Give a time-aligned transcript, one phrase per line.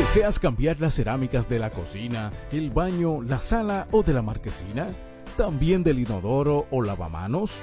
[0.00, 4.88] ¿Deseas cambiar las cerámicas de la cocina, el baño, la sala o de la marquesina?
[5.36, 7.62] ¿También del inodoro o lavamanos?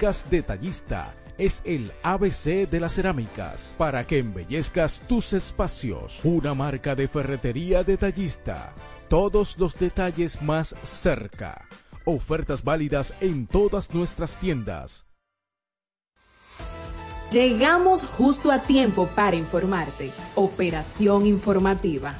[0.01, 6.21] Detallista es el ABC de las cerámicas para que embellezcas tus espacios.
[6.23, 8.73] Una marca de ferretería detallista.
[9.09, 11.67] Todos los detalles más cerca.
[12.03, 15.05] Ofertas válidas en todas nuestras tiendas.
[17.31, 20.09] Llegamos justo a tiempo para informarte.
[20.33, 22.19] Operación informativa.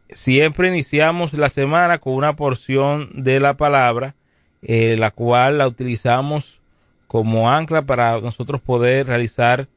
[0.10, 4.16] siempre iniciamos la semana con una porción de la palabra,
[4.62, 6.62] eh, la cual la utilizamos
[7.08, 9.68] como ancla para nosotros poder realizar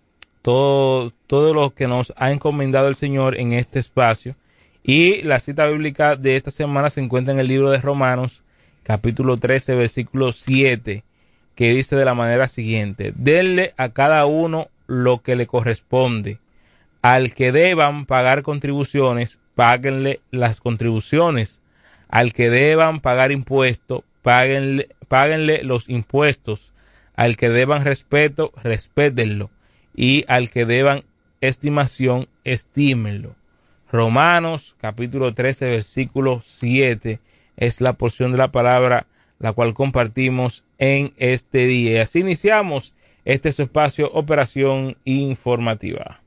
[0.42, 4.36] todo, lo que nos ha encomendado el Señor en este espacio.
[4.82, 8.42] Y la cita bíblica de esta semana se encuentra en el libro de Romanos,
[8.82, 11.04] capítulo 13, versículo 7,
[11.54, 16.40] que dice de la manera siguiente, denle a cada uno lo que le corresponde.
[17.00, 21.62] Al que deban pagar contribuciones, páguenle las contribuciones.
[22.08, 26.72] Al que deban pagar impuestos, páguenle, los impuestos.
[27.14, 29.48] Al que deban respeto, respétenlo.
[29.94, 31.04] Y al que deban
[31.40, 33.36] estimación, estímenlo.
[33.92, 37.18] Romanos capítulo 13 versículo 7
[37.56, 39.06] es la porción de la palabra
[39.40, 41.92] la cual compartimos en este día.
[41.92, 46.20] Y así iniciamos este su espacio Operación Informativa.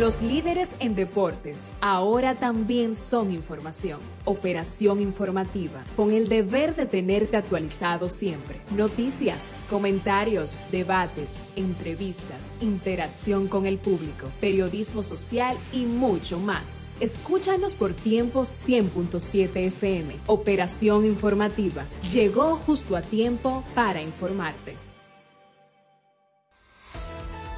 [0.00, 4.00] Los líderes en deportes ahora también son información.
[4.24, 8.62] Operación informativa, con el deber de tenerte actualizado siempre.
[8.70, 16.89] Noticias, comentarios, debates, entrevistas, interacción con el público, periodismo social y mucho más.
[17.00, 20.16] Escúchanos por tiempo 100.7 FM.
[20.26, 21.86] Operación informativa.
[22.10, 24.76] Llegó justo a tiempo para informarte.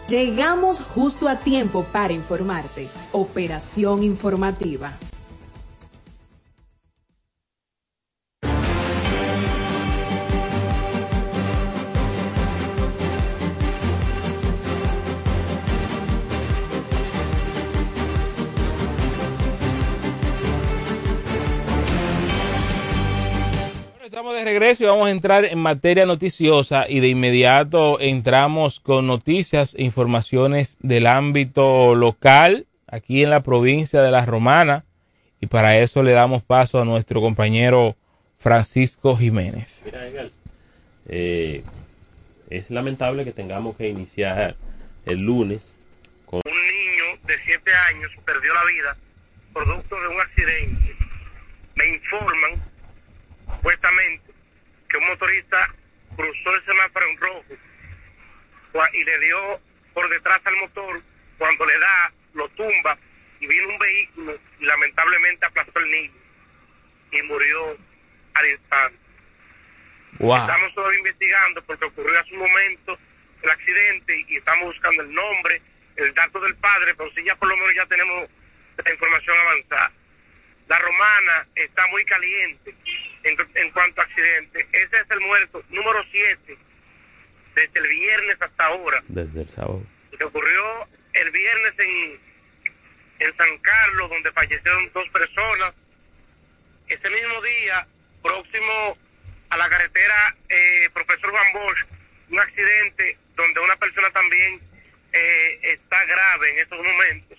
[0.09, 2.87] Llegamos justo a tiempo para informarte.
[3.11, 4.97] Operación informativa.
[24.45, 29.75] De regreso y vamos a entrar en materia noticiosa y de inmediato entramos con noticias
[29.77, 34.85] e informaciones del ámbito local aquí en la provincia de La Romana
[35.41, 37.97] y para eso le damos paso a nuestro compañero
[38.39, 39.83] Francisco Jiménez.
[39.85, 40.31] Mira, Edgar,
[41.09, 41.63] eh,
[42.51, 44.57] es lamentable que tengamos que iniciar
[45.07, 45.77] el lunes
[46.27, 48.97] con un niño de 7 años perdió la vida
[49.53, 50.95] producto de un accidente.
[51.77, 52.73] Me informan
[53.49, 54.32] supuestamente
[54.93, 55.75] que un motorista
[56.15, 57.47] cruzó el semáforo en rojo
[58.93, 59.61] y le dio
[59.95, 61.03] por detrás al motor,
[61.39, 62.99] cuando le da, lo tumba
[63.41, 66.13] y vino un vehículo y lamentablemente aplastó al niño
[67.11, 67.77] y murió
[68.35, 68.99] al instante.
[70.13, 72.99] Estamos todavía investigando porque ocurrió hace un momento
[73.43, 75.61] el accidente y estamos buscando el nombre,
[75.97, 78.29] el dato del padre, pero si ya por lo menos ya tenemos
[78.85, 79.93] la información avanzada.
[80.73, 82.75] La romana está muy caliente
[83.25, 84.67] en, cuanto a accidente.
[84.73, 86.57] Ese es el muerto número 7
[87.55, 89.03] desde el viernes hasta ahora.
[89.09, 89.85] Desde el sábado.
[90.17, 92.21] Que ocurrió el viernes en,
[93.19, 95.75] en San Carlos, donde fallecieron dos personas.
[96.89, 97.87] Ese mismo día,
[98.23, 98.97] próximo
[99.51, 101.85] a la carretera eh, Profesor Juan Bosch,
[102.31, 104.59] un accidente donde una persona también
[105.13, 107.39] eh, está grave en estos momentos.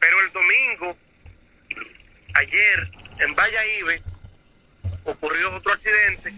[0.00, 0.96] Pero el domingo
[2.34, 4.02] ayer en Valle Ibe
[5.04, 6.32] ocurrió otro accidente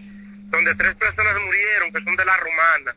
[0.53, 2.95] donde tres personas murieron que son de la romana.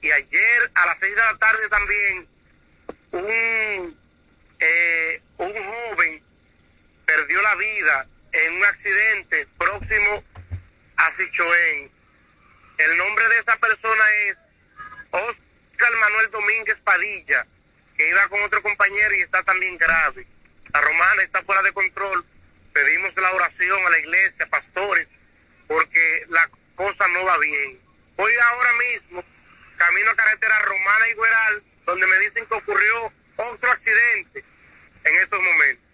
[0.00, 2.28] Y ayer a las seis de la tarde también
[3.12, 3.98] un,
[4.58, 6.22] eh, un joven
[7.04, 10.24] perdió la vida en un accidente próximo
[10.96, 11.90] a Sichoén.
[12.78, 14.38] El nombre de esa persona es
[15.10, 17.46] Oscar Manuel Domínguez Padilla,
[17.96, 20.26] que iba con otro compañero y está también grave.
[20.72, 22.24] La romana está fuera de control.
[22.72, 25.08] Pedimos la oración a la iglesia, pastores,
[25.66, 27.78] porque la cosa no va bien.
[28.16, 29.24] Hoy ahora mismo,
[29.76, 34.44] camino a carretera romana y Gueral, donde me dicen que ocurrió otro accidente
[35.04, 35.84] en estos momentos.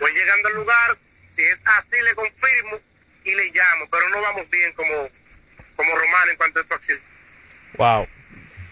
[0.00, 0.98] Voy llegando al lugar,
[1.34, 2.80] si es así le confirmo
[3.24, 5.08] y le llamo, pero no vamos bien como,
[5.76, 7.08] como romana en cuanto a estos accidentes.
[7.74, 8.08] Wow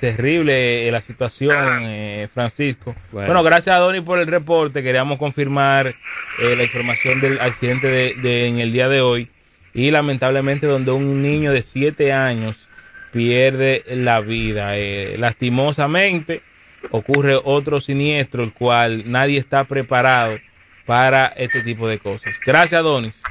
[0.02, 2.92] terrible eh, la situación, eh, Francisco.
[3.12, 3.40] Bueno.
[3.44, 4.82] gracias a Donny por el reporte.
[4.82, 9.30] Queríamos confirmar eh, la información del accidente de, en el día de hoy.
[9.72, 12.68] Y lamentablemente donde un niño de 7 años
[13.12, 14.72] pierde la vida.
[15.18, 16.42] lastimosamente
[16.90, 20.36] ocurre otro siniestro, el cual nadie está preparado
[20.84, 22.40] para este tipo de cosas.
[22.44, 23.22] Gracias, Donis.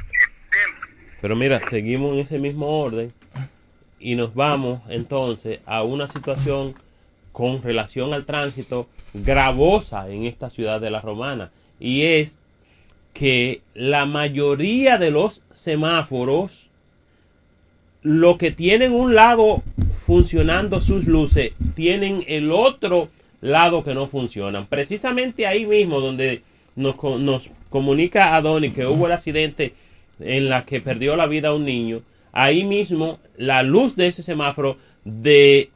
[1.21, 3.11] Pero mira, seguimos en ese mismo orden
[4.01, 6.73] y nos vamos entonces a una situación
[7.31, 12.39] con relación al tránsito gravosa en esta ciudad de la Romana y es
[13.13, 16.67] que la mayoría de los semáforos
[18.01, 23.09] lo que tienen un lado funcionando sus luces tienen el otro
[23.41, 24.65] lado que no funcionan.
[24.65, 26.41] Precisamente ahí mismo donde
[26.75, 29.73] nos, nos comunica a Donny que hubo el accidente
[30.19, 32.01] en la que perdió la vida un niño,
[32.31, 35.69] ahí mismo la luz de ese semáforo de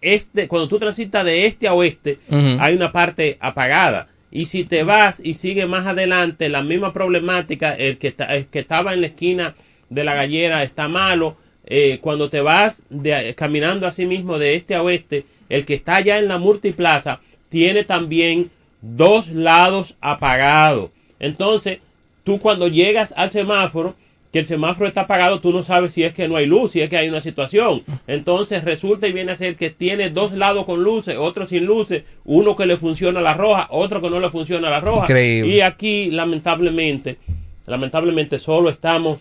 [0.00, 2.18] este, cuando tú transitas de este a oeste,
[2.58, 4.08] hay una parte apagada.
[4.30, 8.14] Y si te vas y sigue más adelante, la misma problemática, el que,
[8.50, 9.54] que estaba en la esquina
[9.90, 11.36] de la gallera está malo.
[11.64, 15.96] Eh, cuando te vas de, caminando así mismo de este a oeste, el que está
[15.96, 18.50] allá en la multiplaza tiene también
[18.80, 20.90] dos lados apagados.
[21.20, 21.78] Entonces,
[22.24, 23.94] tú cuando llegas al semáforo,
[24.32, 26.80] que el semáforo está apagado, tú no sabes si es que no hay luz, si
[26.80, 27.82] es que hay una situación.
[28.06, 32.04] Entonces resulta y viene a ser que tiene dos lados con luces, otro sin luces,
[32.24, 35.06] uno que le funciona la roja, otro que no le funciona la roja.
[35.46, 37.18] Y aquí, lamentablemente,
[37.66, 39.20] lamentablemente solo estamos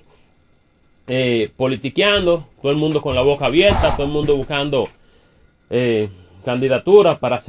[1.08, 4.88] eh, politiqueando, todo el mundo con la boca abierta, todo el mundo buscando
[5.70, 6.08] eh,
[6.46, 7.41] candidaturas para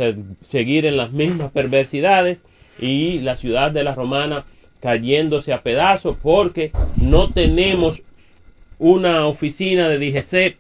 [0.43, 2.43] seguir en las mismas perversidades
[2.81, 4.47] y la ciudad de la Romana
[4.83, 8.03] cayéndose a pedazos porque no tenemos
[8.79, 10.57] una oficina de DGC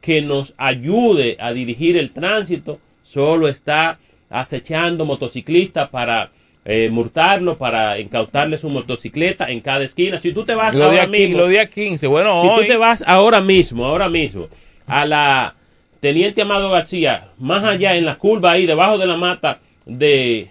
[0.00, 6.32] que nos ayude a dirigir el tránsito, solo está acechando motociclistas para
[6.64, 10.20] eh, multarlo, para incautarle su motocicleta en cada esquina.
[10.20, 13.40] Si tú te vas ahora mismo, lo día 15, bueno, si tú te vas ahora
[13.40, 14.48] mismo, ahora mismo,
[14.86, 15.54] a la
[16.00, 20.50] Teniente Amado García, más allá en la curva ahí, debajo de la mata de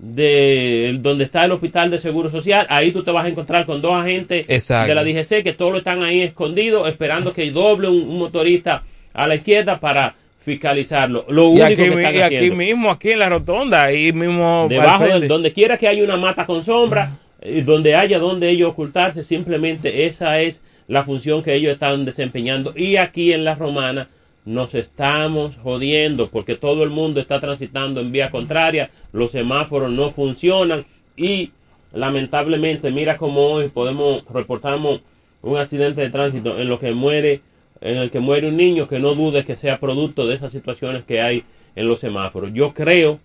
[0.00, 3.82] de donde está el hospital de seguro social, ahí tú te vas a encontrar con
[3.82, 8.82] dos agentes de la DGC que todos están ahí escondidos esperando que doble un, motorista
[9.12, 11.26] a la izquierda para fiscalizarlo.
[11.28, 14.66] Lo único aquí, que están y aquí mismo, aquí en la rotonda, ahí mismo.
[14.70, 18.70] Debajo, de, donde quiera que haya una mata con sombra, y donde haya donde ellos
[18.70, 22.72] ocultarse, simplemente esa es la función que ellos están desempeñando.
[22.74, 24.08] Y aquí en la romana
[24.44, 30.10] nos estamos jodiendo porque todo el mundo está transitando en vía contraria, los semáforos no
[30.10, 31.50] funcionan y
[31.92, 35.02] lamentablemente mira como hoy podemos reportamos
[35.42, 37.42] un accidente de tránsito en lo que muere
[37.80, 41.02] en el que muere un niño que no dude que sea producto de esas situaciones
[41.04, 41.44] que hay
[41.76, 42.52] en los semáforos.
[42.52, 43.20] Yo creo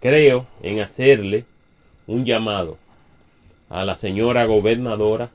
[0.00, 1.44] creo en hacerle
[2.06, 2.78] un llamado
[3.68, 5.30] a la señora gobernadora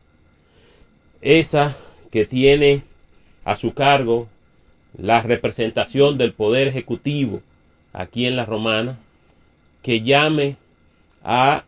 [1.22, 1.76] esa
[2.12, 2.84] que tiene
[3.44, 4.28] a su cargo
[4.98, 7.42] la representación del Poder Ejecutivo
[7.94, 8.98] aquí en la Romana,
[9.82, 10.58] que llame
[11.24, 11.64] a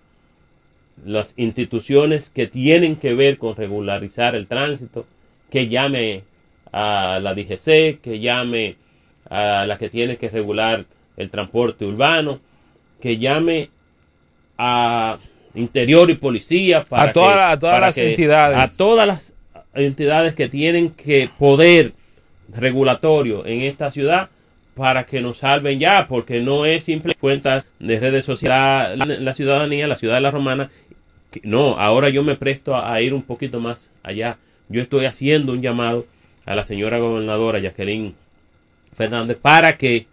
[1.06, 5.06] las instituciones que tienen que ver con regularizar el tránsito,
[5.50, 6.24] que llame
[6.72, 8.76] a la DGC, que llame
[9.30, 10.86] a la que tiene que regular
[11.18, 12.40] el transporte urbano,
[13.00, 13.70] que llame
[14.58, 15.18] a
[15.56, 17.14] Interior y Policía, para a,
[17.60, 18.58] todas las entidades.
[18.58, 19.34] A todas las
[19.74, 21.94] entidades que tienen que poder
[22.54, 24.30] regulatorio en esta ciudad
[24.76, 29.88] para que nos salven ya, porque no es simple cuentas de redes sociales, la, ciudadanía,
[29.88, 30.72] la ciudad de la romana.
[31.44, 34.38] No, ahora yo me presto a, ir un poquito más allá.
[34.70, 36.08] Yo estoy haciendo un llamado
[36.46, 38.16] a la señora gobernadora Jacqueline
[38.94, 40.08] Fernández para que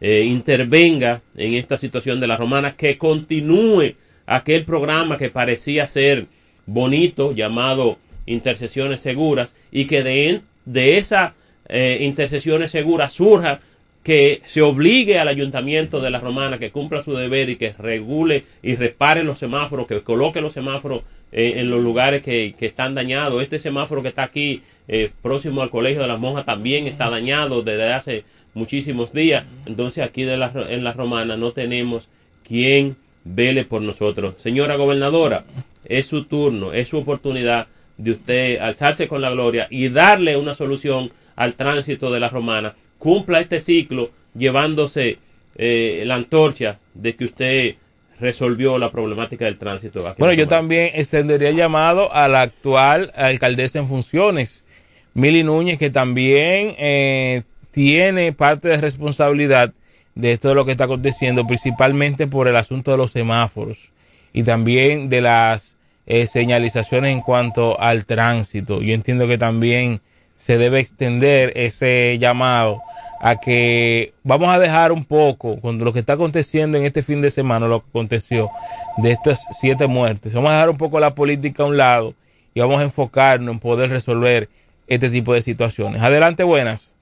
[0.00, 3.94] eh, intervenga en esta situación de la romana, que continúe
[4.26, 6.26] aquel programa que parecía ser
[6.66, 11.32] bonito llamado Intercesiones Seguras y que de, de esas
[11.68, 13.60] eh, intercesiones seguras surja
[14.02, 18.44] que se obligue al ayuntamiento de la romana que cumpla su deber y que regule
[18.62, 21.02] y repare los semáforos, que coloque los semáforos
[21.32, 23.42] eh, en los lugares que, están dañados.
[23.42, 27.62] Este semáforo que está aquí eh, próximo al colegio de las monjas también está dañado
[27.62, 28.24] desde hace
[28.54, 29.44] muchísimos días.
[29.66, 32.08] Entonces aquí de la, en la romana no tenemos
[32.42, 34.34] quien vele por nosotros.
[34.38, 35.44] Señora gobernadora,
[35.84, 37.68] es su turno, es su oportunidad
[38.00, 42.74] de usted alzarse con la gloria y darle una solución al tránsito de la romana.
[42.98, 45.18] Cumpla este ciclo llevándose
[45.56, 47.74] eh, la antorcha de que usted
[48.18, 50.14] resolvió la problemática del tránsito.
[50.18, 54.66] bueno, yo también extendería llamado a la actual alcaldesa en funciones,
[55.14, 59.72] Mili Núñez, que también eh, tiene parte de responsabilidad
[60.14, 63.90] de esto de lo que está aconteciendo, principalmente por el asunto de los semáforos
[64.32, 65.78] y también de las
[66.12, 68.82] eh, señalizaciones en cuanto al tránsito.
[68.82, 70.00] Yo entiendo que también
[70.34, 72.82] se debe extender ese llamado
[73.20, 77.20] a que vamos a dejar un poco con lo que está aconteciendo en este fin
[77.20, 78.50] de semana, lo que aconteció
[78.96, 80.34] de estas siete muertes.
[80.34, 82.14] Vamos a dejar un poco la política a un lado
[82.54, 84.48] y vamos a enfocarnos en poder resolver
[84.88, 86.02] este tipo de situaciones.
[86.02, 86.96] Adelante, buenas.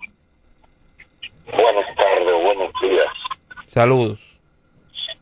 [1.51, 3.07] Buenas tardes, buenos días.
[3.65, 4.39] Saludos.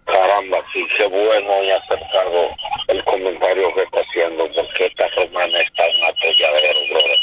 [0.06, 2.50] Caramba, sí, qué bueno y acertado
[2.88, 7.18] el comentario que está haciendo, porque esta semana está en atolladero, brother.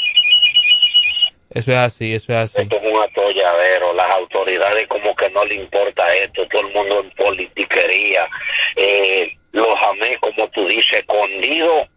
[1.50, 2.62] Eso es así, eso es así.
[2.62, 7.00] Esto es un atolladero, las autoridades como que no le importa esto, todo el mundo
[7.00, 8.28] en politiquería.
[8.76, 11.88] Eh, los amé, como tú dices, escondido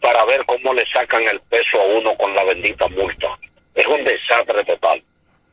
[0.00, 3.38] para ver cómo le sacan el peso a uno con la bendita multa.
[3.74, 5.02] Es un desastre total.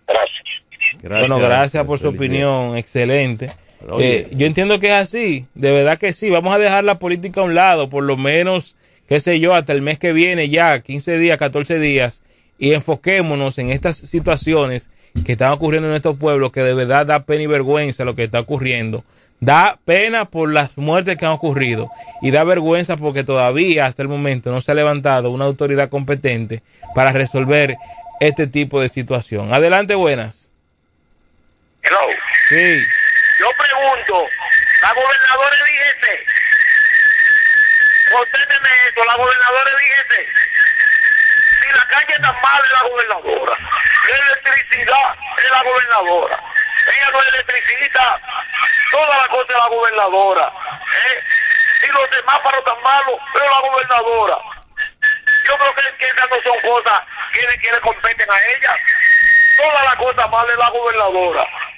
[0.08, 1.00] Gracias.
[1.04, 3.48] bueno, gracias por su opinión, excelente.
[3.88, 6.30] Yo entiendo que es así, de verdad que sí.
[6.30, 8.76] Vamos a dejar la política a un lado, por lo menos,
[9.08, 12.24] qué sé yo, hasta el mes que viene, ya 15 días, 14 días,
[12.58, 14.92] y enfoquémonos en estas situaciones
[15.26, 18.26] que están ocurriendo en estos pueblos, que de verdad da pena y vergüenza lo que
[18.26, 19.04] está ocurriendo.
[19.40, 21.90] Da pena por las muertes que han ocurrido
[22.22, 26.62] y da vergüenza porque todavía hasta el momento no se ha levantado una autoridad competente
[26.94, 27.76] para resolver
[28.20, 29.52] este tipo de situación.
[29.52, 30.52] Adelante, buenas.
[31.82, 31.98] Hello.
[32.50, 33.01] Sí.
[33.58, 34.30] Pregunto,
[34.82, 36.26] la gobernadora dijese,
[38.12, 40.30] contésteme esto, la gobernadora dijese,
[41.62, 43.58] si la calle está mal es la gobernadora,
[44.08, 46.40] la electricidad es la gobernadora,
[46.88, 48.22] ella no es electricista,
[48.92, 50.54] toda la cosa es la gobernadora,
[51.08, 51.24] ¿eh?
[51.84, 54.38] y los demás para tan malos, pero la gobernadora.
[55.48, 57.02] Yo creo que, esas no son cosas
[57.34, 58.76] que que le competen a ella.
[59.58, 61.71] Toda la cosa mala es la gobernadora.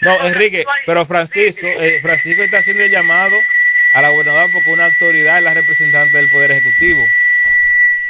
[0.00, 3.36] No, Enrique, pero Francisco, eh, Francisco está haciendo el llamado
[3.94, 7.02] a la gobernadora porque una autoridad es la representante del Poder Ejecutivo.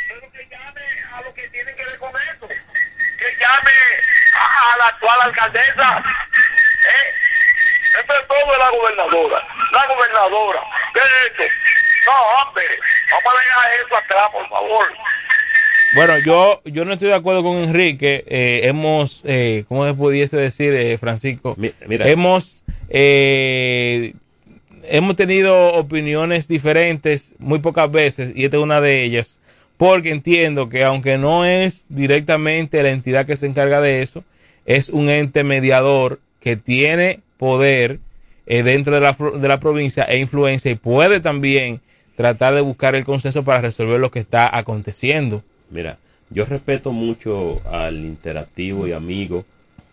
[0.08, 0.82] Pero que llame
[1.12, 2.48] a lo que tiene que ver con eso.
[2.48, 3.72] Que llame
[4.34, 5.98] a, a la actual alcaldesa.
[5.98, 7.14] ¿eh?
[7.98, 9.48] Esto es todo de la gobernadora.
[9.72, 10.60] La gobernadora.
[10.94, 11.42] ¿Qué es esto?
[12.06, 12.64] No, hombre,
[13.10, 14.92] vamos a dejar eso atrás, por favor.
[15.94, 18.24] Bueno, yo, yo no estoy de acuerdo con Enrique.
[18.28, 21.56] Eh, hemos, eh, ¿cómo se pudiese decir, eh, Francisco?
[21.56, 22.08] Mira.
[22.08, 24.14] Hemos, eh,
[24.84, 29.40] hemos tenido opiniones diferentes muy pocas veces y esta es una de ellas.
[29.76, 34.24] Porque entiendo que aunque no es directamente la entidad que se encarga de eso,
[34.66, 37.98] es un ente mediador que tiene poder
[38.46, 41.80] eh, dentro de la, de la provincia e influencia y puede también
[42.14, 45.42] tratar de buscar el consenso para resolver lo que está aconteciendo.
[45.70, 45.98] Mira,
[46.30, 49.44] yo respeto mucho al interactivo y amigo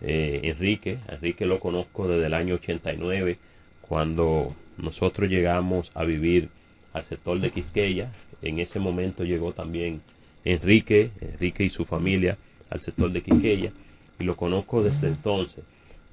[0.02, 0.98] eh, Enrique.
[1.08, 3.38] Enrique lo conozco desde el año 89,
[3.82, 6.50] cuando nosotros llegamos a vivir
[6.94, 8.12] al sector de Quisqueya.
[8.42, 10.02] En ese momento llegó también
[10.46, 12.38] Enrique, Enrique y su familia
[12.70, 13.72] al sector de Quisqueya,
[14.20, 15.64] y lo conozco desde entonces.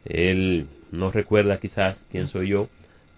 [0.05, 2.69] Él no recuerda quizás quién soy yo,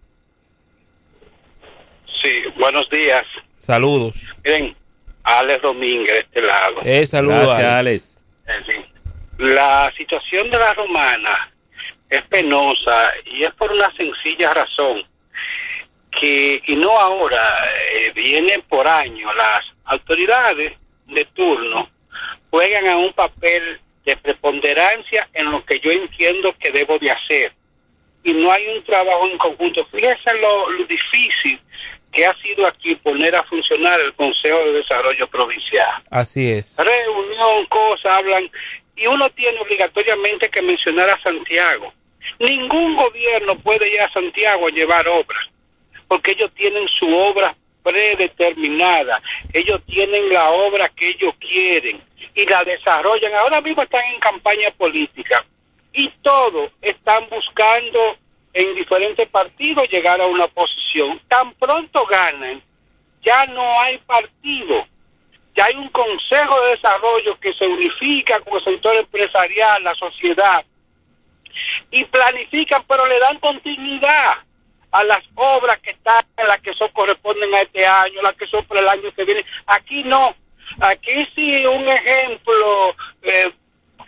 [2.23, 3.25] Sí, buenos días.
[3.59, 4.37] Saludos.
[4.45, 4.77] Miren,
[5.25, 6.77] Alex Domínguez de este lado.
[6.85, 7.79] Eh, saludos, Gracias, Alex.
[7.79, 8.18] Alex.
[9.39, 11.53] La situación de la romana
[12.09, 15.05] es penosa y es por una sencilla razón
[16.11, 17.41] que, y no ahora,
[17.95, 20.73] eh, vienen por años, las autoridades
[21.07, 21.89] de turno
[22.51, 27.53] juegan a un papel de preponderancia en lo que yo entiendo que debo de hacer.
[28.25, 29.87] Y no hay un trabajo en conjunto.
[29.93, 31.61] Fíjense lo, lo difícil
[32.19, 36.03] que ha sido aquí poner a funcionar el Consejo de Desarrollo Provincial.
[36.11, 36.77] Así es.
[36.77, 38.51] Reunión, cosas, hablan,
[38.97, 41.95] y uno tiene obligatoriamente que mencionar a Santiago.
[42.41, 45.47] Ningún gobierno puede ir a Santiago a llevar obras,
[46.09, 47.55] porque ellos tienen su obra
[47.85, 52.03] predeterminada, ellos tienen la obra que ellos quieren
[52.35, 53.33] y la desarrollan.
[53.35, 55.47] Ahora mismo están en campaña política
[55.93, 58.17] y todos están buscando
[58.59, 61.21] en diferentes partidos llegar a una posición.
[61.29, 62.61] Tan pronto ganan,
[63.23, 64.85] ya no hay partido,
[65.55, 70.65] ya hay un consejo de desarrollo que se unifica con el sector empresarial, la sociedad,
[71.93, 74.39] y planifican, pero le dan continuidad
[74.91, 78.65] a las obras que están, las que son corresponden a este año, las que son
[78.65, 79.45] para el año que viene.
[79.67, 80.35] Aquí no.
[80.81, 83.53] Aquí sí un ejemplo eh,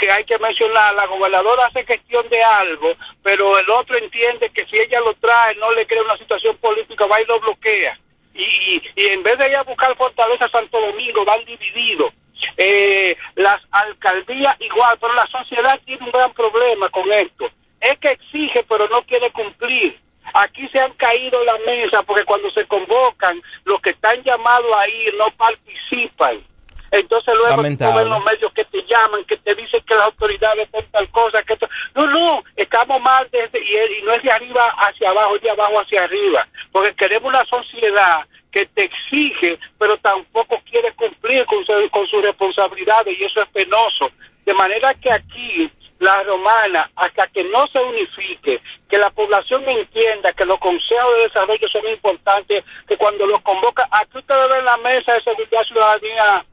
[0.01, 4.65] que hay que mencionar, la gobernadora hace gestión de algo, pero el otro entiende que
[4.67, 7.99] si ella lo trae, no le crea una situación política, va y lo bloquea.
[8.33, 12.15] Y, y, y en vez de ir a buscar Fortaleza Santo Domingo, van divididos.
[12.57, 17.51] Eh, las alcaldías igual, pero la sociedad tiene un gran problema con esto.
[17.81, 20.01] Es que exige, pero no quiere cumplir.
[20.33, 24.89] Aquí se han caído la mesa porque cuando se convocan, los que están llamados a
[24.89, 26.43] ir no participan.
[26.91, 30.69] Entonces luego tú ves los medios que te llaman, que te dicen que las autoridades
[30.73, 31.69] son tal cosa, que esto...
[31.95, 35.81] No, no, estamos mal desde, y, no es de arriba hacia abajo, es de abajo
[35.81, 42.07] hacia arriba, porque queremos una sociedad que te exige, pero tampoco quiere cumplir con, con
[42.09, 44.11] sus responsabilidades y eso es penoso.
[44.45, 50.33] De manera que aquí la romana, hasta que no se unifique, que la población entienda
[50.33, 54.77] que los consejos de desarrollo son importantes, que cuando los convoca, aquí ustedes ven la
[54.79, 56.45] mesa de seguridad ciudadanía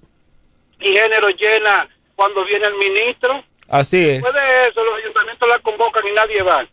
[0.79, 3.43] y género llena cuando viene el ministro.
[3.69, 4.23] Así es.
[4.23, 6.65] Después de eso, los ayuntamientos la convocan y nadie va.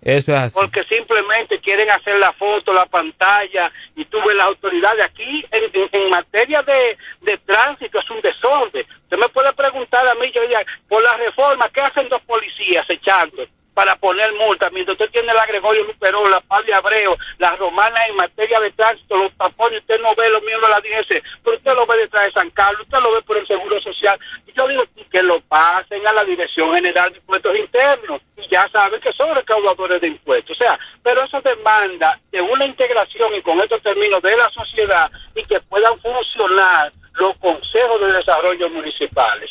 [0.00, 0.58] Eso es así.
[0.58, 5.04] Porque simplemente quieren hacer la foto, la pantalla, y tú ves las autoridades.
[5.04, 8.86] Aquí, en, materia de, de, tránsito, es un desorden.
[9.02, 12.88] Usted me puede preguntar a mí, yo diría, por la reforma, ¿qué hacen dos policías
[12.88, 13.44] echando?
[13.78, 18.16] Para poner multas, mientras usted tiene la Gregorio Luperón, la de Abreu, la Romana en
[18.16, 21.74] materia de tránsito, los tapones, usted no ve los miembros de la DGC, pero usted
[21.76, 24.18] lo ve detrás de San Carlos, usted lo ve por el Seguro Social.
[24.48, 28.68] Y yo digo que lo pasen a la Dirección General de Impuestos Internos y ya
[28.72, 30.56] saben que son recaudadores de impuestos.
[30.56, 35.08] O sea, pero eso demanda de una integración y con estos términos de la sociedad
[35.36, 39.48] y que puedan funcionar los consejos de desarrollo municipales.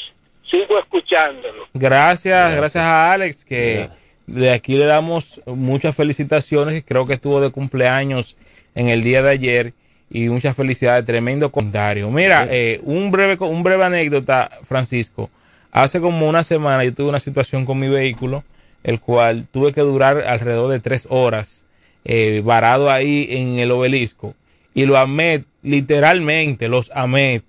[0.51, 1.69] Sigo escuchándolo.
[1.73, 3.89] Gracias, gracias a Alex que...
[4.27, 6.83] De aquí le damos muchas felicitaciones.
[6.85, 8.35] Creo que estuvo de cumpleaños
[8.75, 9.73] en el día de ayer
[10.09, 11.05] y muchas felicidades.
[11.05, 12.11] Tremendo comentario.
[12.11, 15.29] Mira, eh, un breve, un breve anécdota, Francisco.
[15.71, 18.43] Hace como una semana yo tuve una situación con mi vehículo,
[18.83, 21.67] el cual tuve que durar alrededor de tres horas
[22.03, 24.35] eh, varado ahí en el obelisco.
[24.73, 27.43] Y lo amé, literalmente, los amé.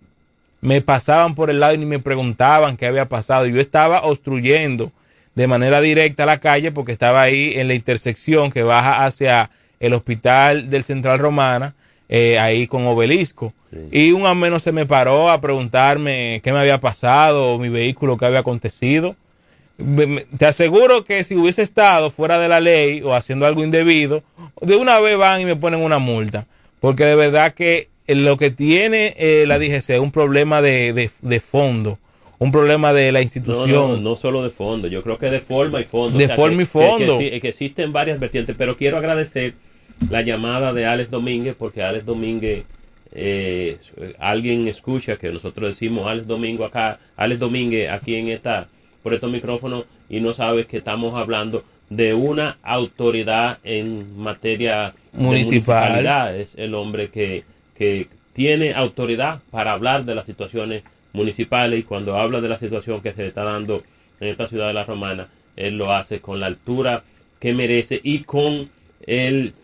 [0.60, 3.46] Me pasaban por el lado y ni me preguntaban qué había pasado.
[3.46, 4.92] Yo estaba obstruyendo
[5.38, 9.50] de manera directa a la calle porque estaba ahí en la intersección que baja hacia
[9.78, 11.76] el hospital del Central Romana,
[12.08, 13.52] eh, ahí con obelisco.
[13.92, 18.26] Y un ameno se me paró a preguntarme qué me había pasado, mi vehículo, qué
[18.26, 19.14] había acontecido.
[20.36, 24.24] Te aseguro que si hubiese estado fuera de la ley o haciendo algo indebido,
[24.60, 26.46] de una vez van y me ponen una multa.
[26.80, 31.40] Porque de verdad que lo que tiene eh, la DGC es un problema de, de
[31.40, 31.96] fondo
[32.38, 33.70] un problema de la institución.
[33.70, 36.18] No, no, no, solo de fondo, yo creo que de forma y fondo.
[36.18, 37.18] De forma y fondo.
[37.18, 39.54] Que, existen varias vertientes, pero quiero agradecer
[40.10, 42.64] la llamada de Alex Domínguez, porque Alex Domínguez,
[43.12, 43.78] eh,
[44.18, 48.68] alguien escucha que nosotros decimos Alex Domínguez acá, Alex Domínguez aquí en esta,
[49.02, 56.06] por estos micrófonos, y no sabe que estamos hablando de una autoridad en materia municipal.
[56.36, 57.42] Es el hombre que,
[57.76, 63.00] que tiene autoridad para hablar de las situaciones municipales y cuando habla de la situación
[63.00, 63.82] que se está dando
[64.20, 67.04] en esta ciudad de la Romana, él lo hace con la altura
[67.40, 68.70] que merece y con
[69.06, 69.54] el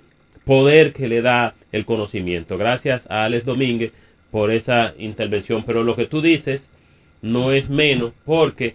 [0.44, 2.58] poder que le da el conocimiento.
[2.58, 3.92] Gracias a Alex Domínguez
[4.30, 6.70] por esa intervención, pero lo que tú dices
[7.22, 8.74] no es menos porque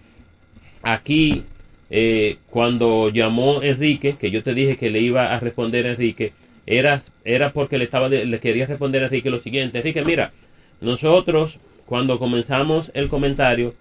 [0.82, 1.44] aquí
[1.90, 6.32] eh, cuando llamó Enrique, que yo te dije que le iba a responder a Enrique,
[6.66, 9.78] era, era porque le, estaba le quería responder a Enrique lo siguiente.
[9.78, 10.32] Enrique, mira,
[10.80, 11.58] nosotros
[11.90, 13.74] cuando comenzamos el comentario,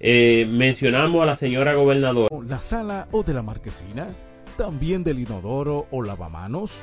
[0.00, 2.28] eh, mencionamos a la señora gobernadora.
[2.44, 4.08] La sala o de la marquesina,
[4.56, 6.82] también del inodoro o lavamanos.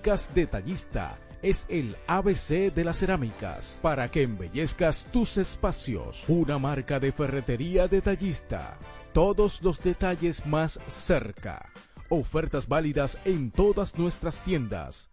[0.03, 6.25] Detallista es el ABC de las cerámicas para que embellezcas tus espacios.
[6.27, 8.77] Una marca de ferretería detallista.
[9.13, 11.71] Todos los detalles más cerca.
[12.09, 15.11] Ofertas válidas en todas nuestras tiendas.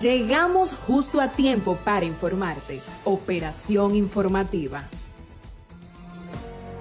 [0.00, 2.80] Llegamos justo a tiempo para informarte.
[3.04, 4.88] Operación informativa.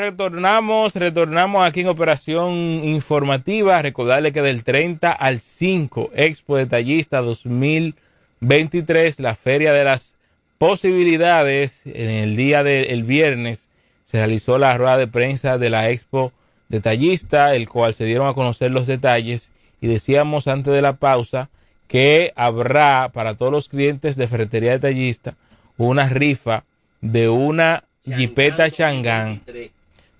[0.00, 3.82] Retornamos, retornamos aquí en Operación Informativa.
[3.82, 10.16] Recordarle que del 30 al 5, Expo Detallista 2023, la Feria de las
[10.58, 13.70] Posibilidades, en el día del viernes
[14.04, 16.32] se realizó la rueda de prensa de la Expo
[16.68, 21.48] Detallista, el cual se dieron a conocer los detalles y decíamos antes de la pausa
[21.88, 25.34] que habrá para todos los clientes de Ferretería Detallista
[25.76, 26.64] una rifa
[27.00, 29.42] de una Jeepeta Changán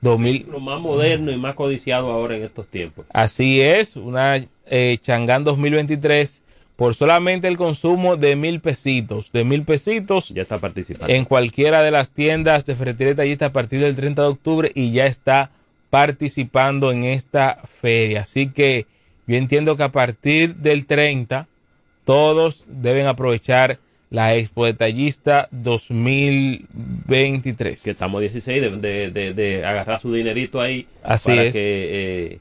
[0.01, 0.47] 2000.
[0.51, 3.07] Lo más moderno y más codiciado ahora en estos tiempos.
[3.13, 6.43] Así es, una eh, Changán 2023
[6.81, 9.33] por solamente el consumo de mil pesitos.
[9.33, 10.31] De mil pesitos.
[10.31, 11.13] Ya está participando.
[11.13, 14.91] En cualquiera de las tiendas de ferretería detallista a partir del 30 de octubre y
[14.91, 15.51] ya está
[15.91, 18.23] participando en esta feria.
[18.23, 18.87] Así que
[19.27, 21.49] yo entiendo que a partir del 30
[22.05, 23.79] todos deben aprovechar
[24.11, 27.83] la Expo Detallista 2023.
[27.83, 31.55] Que estamos 16 de, de, de, agarrar su dinerito ahí Así para es.
[31.55, 32.41] que eh,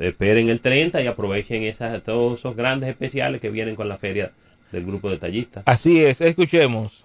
[0.00, 4.30] esperen el 30 y aprovechen esas, todos esos grandes especiales que vienen con la feria
[4.70, 5.64] del grupo detallista.
[5.66, 7.04] Así es, escuchemos.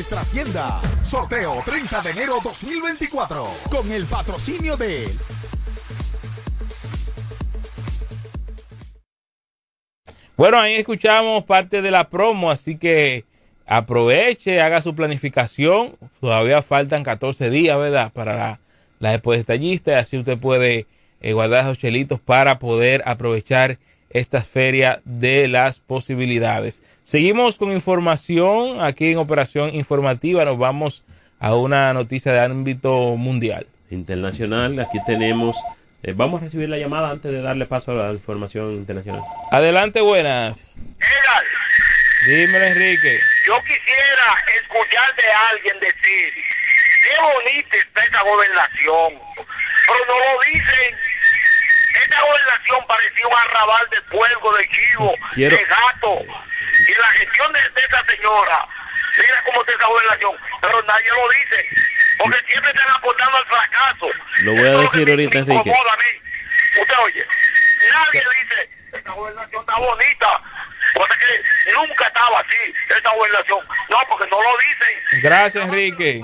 [0.01, 0.81] nuestras tiendas.
[1.07, 5.07] Sorteo 30 de enero 2024 con el patrocinio de
[10.35, 13.25] Bueno, ahí escuchamos parte de la promo, así que
[13.67, 15.95] aproveche, haga su planificación.
[16.19, 18.11] Todavía faltan 14 días, ¿verdad?
[18.11, 18.59] Para la,
[18.97, 20.87] la y así usted puede
[21.21, 23.77] eh, guardar esos chelitos para poder aprovechar
[24.13, 26.83] esta feria de las posibilidades.
[27.03, 30.45] Seguimos con información aquí en Operación Informativa.
[30.45, 31.03] Nos vamos
[31.39, 33.67] a una noticia de ámbito mundial.
[33.89, 35.57] Internacional, aquí tenemos...
[36.03, 39.21] Eh, vamos a recibir la llamada antes de darle paso a la información internacional.
[39.51, 40.73] Adelante, buenas.
[40.77, 41.43] Edgar,
[42.25, 43.19] Dímelo, Enrique.
[43.45, 46.33] yo quisiera escuchar de alguien decir,
[47.03, 50.95] qué bonita está esta gobernación, pero no lo dicen.
[51.93, 56.25] Esta gobernación parecía un arrabal de fuego, de chivo, Quiero- de gato.
[56.87, 58.67] Y la gestión de, de esta señora,
[59.17, 61.69] mira cómo está esa gobernación, pero nadie lo dice,
[62.17, 64.09] porque siempre están aportando al fracaso.
[64.39, 65.53] Lo voy a Eso decir ahorita, Enrique.
[65.69, 66.81] incomoda a mí.
[66.81, 67.27] Usted oye,
[67.93, 70.41] nadie dice, esta gobernación está bonita,
[70.95, 73.59] cosa que nunca estaba así, esta gobernación.
[73.89, 75.21] No, porque no lo dicen.
[75.21, 76.21] Gracias, Enrique.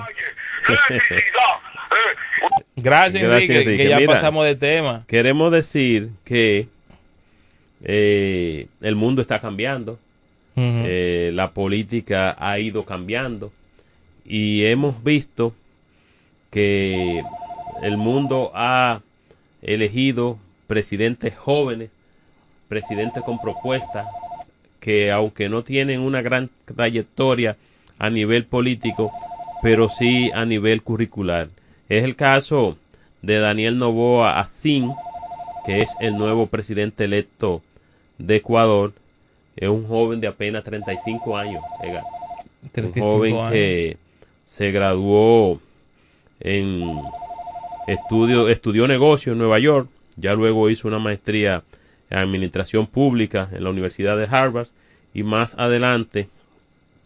[2.82, 3.82] Gracias, Gracias, Enrique, Enrique.
[3.84, 4.12] que ya Mira.
[4.14, 5.04] pasamos de tema.
[5.06, 6.68] Queremos decir que
[7.82, 9.98] eh, el mundo está cambiando.
[10.60, 13.52] Eh, la política ha ido cambiando
[14.24, 15.54] y hemos visto
[16.50, 17.22] que
[17.80, 19.00] el mundo ha
[19.62, 20.36] elegido
[20.66, 21.90] presidentes jóvenes,
[22.68, 24.04] presidentes con propuestas
[24.80, 27.56] que aunque no tienen una gran trayectoria
[27.98, 29.12] a nivel político,
[29.62, 31.48] pero sí a nivel curricular.
[31.88, 32.76] Es el caso
[33.22, 34.90] de Daniel Novoa Acín,
[35.64, 37.62] que es el nuevo presidente electo
[38.18, 38.92] de Ecuador.
[39.56, 41.62] Es un joven de apenas 35 años.
[41.82, 42.04] Edgar.
[42.62, 43.52] Un 35 joven años.
[43.52, 43.96] que
[44.44, 45.60] se graduó
[46.40, 47.00] en
[47.86, 51.64] estudio, estudió negocio en Nueva York, ya luego hizo una maestría
[52.10, 54.68] en administración pública en la Universidad de Harvard
[55.14, 56.28] y más adelante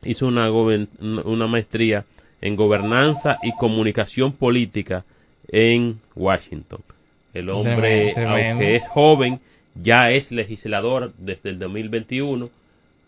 [0.03, 2.05] hizo una, una maestría
[2.43, 5.05] en gobernanza y comunicación política
[5.49, 6.81] en Washington.
[7.33, 8.51] El hombre, Tremendo, tremendo.
[8.51, 9.41] aunque es joven,
[9.75, 12.51] ya es legislador desde el 2021,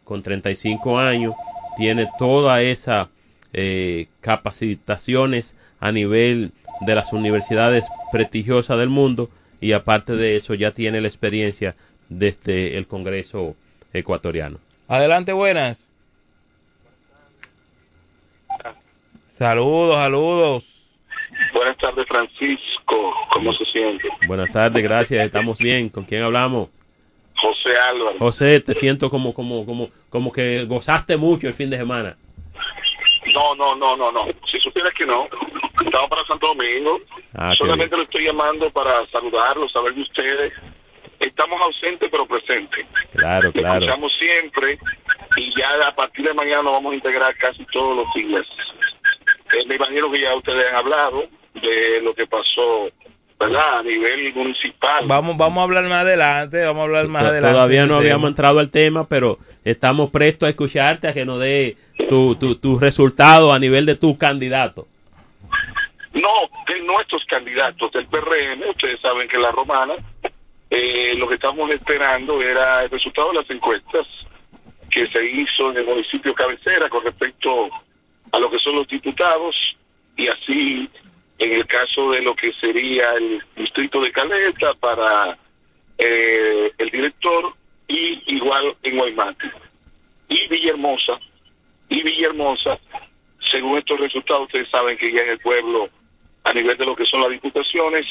[0.04, 1.34] con 35 años,
[1.76, 3.10] tiene toda esa
[3.52, 10.72] eh, capacitaciones a nivel de las universidades prestigiosas del mundo y aparte de eso ya
[10.72, 11.74] tiene la experiencia
[12.08, 13.56] desde el Congreso
[13.92, 14.58] ecuatoriano.
[14.88, 15.88] Adelante, buenas.
[19.34, 20.96] Saludos, saludos.
[21.52, 23.12] Buenas tardes, Francisco.
[23.32, 24.08] ¿Cómo se siente?
[24.28, 25.26] Buenas tardes, gracias.
[25.26, 25.88] Estamos bien.
[25.88, 26.68] ¿Con quién hablamos?
[27.36, 28.16] José Álvaro.
[28.20, 32.16] José, te siento como, como, como, como que gozaste mucho el fin de semana.
[33.34, 34.28] No, no, no, no, no.
[34.46, 35.26] Si supieras que no,
[35.84, 37.00] estaba para Santo Domingo.
[37.34, 40.52] Ah, Solamente lo estoy llamando para saludarlos, saber de ustedes.
[41.18, 42.86] Estamos ausentes pero presentes.
[43.10, 43.80] Claro, claro.
[43.80, 44.78] escuchamos siempre
[45.36, 48.46] y ya a partir de mañana vamos a integrar casi todos los días.
[49.66, 51.24] Me imagino que ya ustedes han hablado
[51.54, 52.90] de lo que pasó,
[53.38, 53.78] ¿verdad?
[53.78, 55.04] A nivel municipal.
[55.06, 57.54] Vamos, vamos a hablar más adelante, vamos a hablar más To- adelante.
[57.54, 61.76] Todavía no habíamos entrado al tema, pero estamos prestos a escucharte, a que nos dé
[62.08, 64.86] tu, tu, tu resultado a nivel de tu candidato.
[66.12, 66.28] No,
[66.68, 69.94] de nuestros candidatos del PRM, ustedes saben que la romana,
[70.70, 74.06] eh, lo que estamos esperando era el resultado de las encuestas
[74.90, 77.68] que se hizo en el municipio cabecera con respecto
[78.32, 79.76] a lo que son los diputados
[80.16, 80.88] y así
[81.38, 85.36] en el caso de lo que sería el distrito de Caleta para
[85.98, 87.54] eh, el director
[87.88, 89.50] y igual en Guaymate.
[90.28, 91.18] Y Villahermosa,
[91.88, 92.78] y Villahermosa,
[93.50, 95.88] según estos resultados, ustedes saben que ya en el pueblo,
[96.44, 98.04] a nivel de lo que son las diputaciones,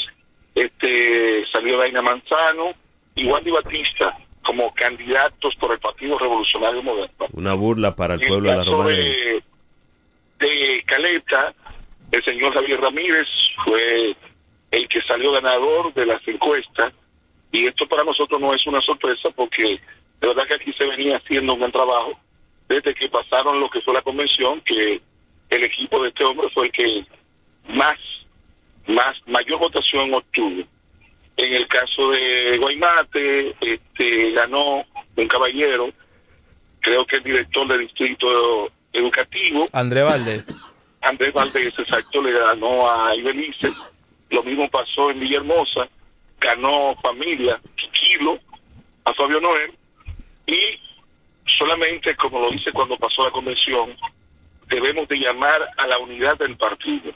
[0.56, 2.74] este salió Daina Manzano
[3.16, 7.28] y Wandy Batista como candidatos por el Partido Revolucionario Moderno.
[7.32, 8.90] Una burla para el pueblo de la Romana.
[8.90, 9.44] de,
[10.44, 11.54] de Caleta,
[12.12, 13.28] el señor Javier Ramírez
[13.64, 14.16] fue
[14.72, 16.94] el que salió ganador de las encuestas
[17.52, 19.80] y esto para nosotros no es una sorpresa porque
[20.20, 22.20] de verdad que aquí se venía haciendo un buen trabajo
[22.68, 25.02] desde que pasaron lo que fue la convención que
[25.50, 27.06] el equipo de este hombre fue el que
[27.70, 27.98] más
[28.86, 30.64] más mayor votación obtuvo.
[31.38, 35.90] En el caso de Guaymate este ganó un caballero
[36.82, 40.46] creo que el director del distrito educativo André Valdés.
[41.02, 43.70] Andrés Valdés, exacto, le ganó a Ibelice.
[44.30, 45.90] Lo mismo pasó en Villahermosa.
[46.40, 47.60] Ganó familia,
[47.92, 48.40] Kilo,
[49.04, 49.74] a Fabio Noel.
[50.48, 50.80] Y
[51.46, 53.96] solamente, como lo hice cuando pasó la convención,
[54.68, 57.12] debemos de llamar a la unidad del partido.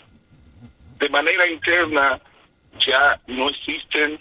[0.99, 2.19] De manera interna
[2.79, 4.19] ya no existen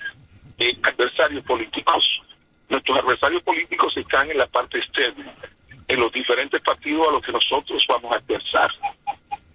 [0.58, 2.22] eh, adversarios políticos.
[2.68, 5.32] Nuestros adversarios políticos están en la parte externa,
[5.88, 8.70] en los diferentes partidos a los que nosotros vamos a adversar.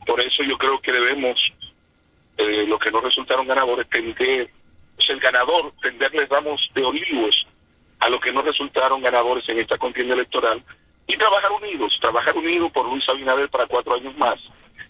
[0.06, 1.52] Por eso yo creo que debemos,
[2.38, 4.50] eh, los que no resultaron ganadores, tender,
[4.96, 7.48] pues el ganador, tenderles ramos de olivos
[8.00, 10.64] a los que no resultaron ganadores en esta contienda electoral
[11.08, 14.40] y trabajar unidos, trabajar unidos por Luis Abinader para cuatro años más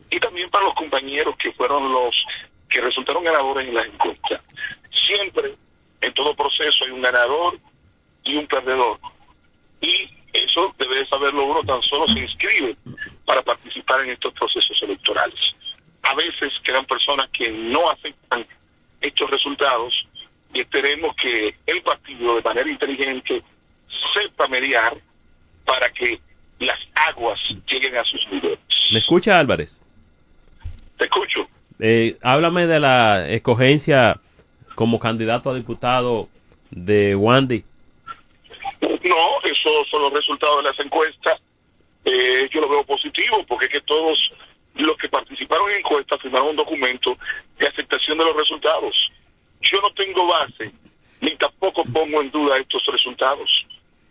[0.09, 2.25] y también para los compañeros que fueron los
[2.69, 4.41] que resultaron ganadores en las encuestas.
[4.91, 5.55] Siempre,
[5.99, 7.59] en todo proceso, hay un ganador
[8.23, 8.99] y un perdedor.
[9.81, 12.75] Y eso debe de saberlo uno tan solo se inscribe
[13.25, 15.51] para participar en estos procesos electorales.
[16.03, 18.45] A veces quedan personas que no aceptan
[19.01, 20.07] estos resultados
[20.53, 23.41] y esperemos que el partido de manera inteligente
[24.13, 24.97] sepa mediar
[25.65, 26.19] para que
[26.59, 28.59] las aguas lleguen a sus niveles.
[28.91, 29.83] ¿Me escucha Álvarez?
[30.97, 31.47] Te escucho.
[31.79, 34.19] Eh, háblame de la escogencia
[34.75, 36.29] como candidato a diputado
[36.69, 37.63] de Wandy.
[38.81, 41.39] No, esos son los resultados de las encuestas.
[42.03, 44.31] Eh, yo lo veo positivo porque es que todos
[44.75, 47.17] los que participaron en encuestas firmaron un documento
[47.59, 49.11] de aceptación de los resultados.
[49.61, 50.71] Yo no tengo base
[51.19, 53.67] ni tampoco pongo en duda estos resultados.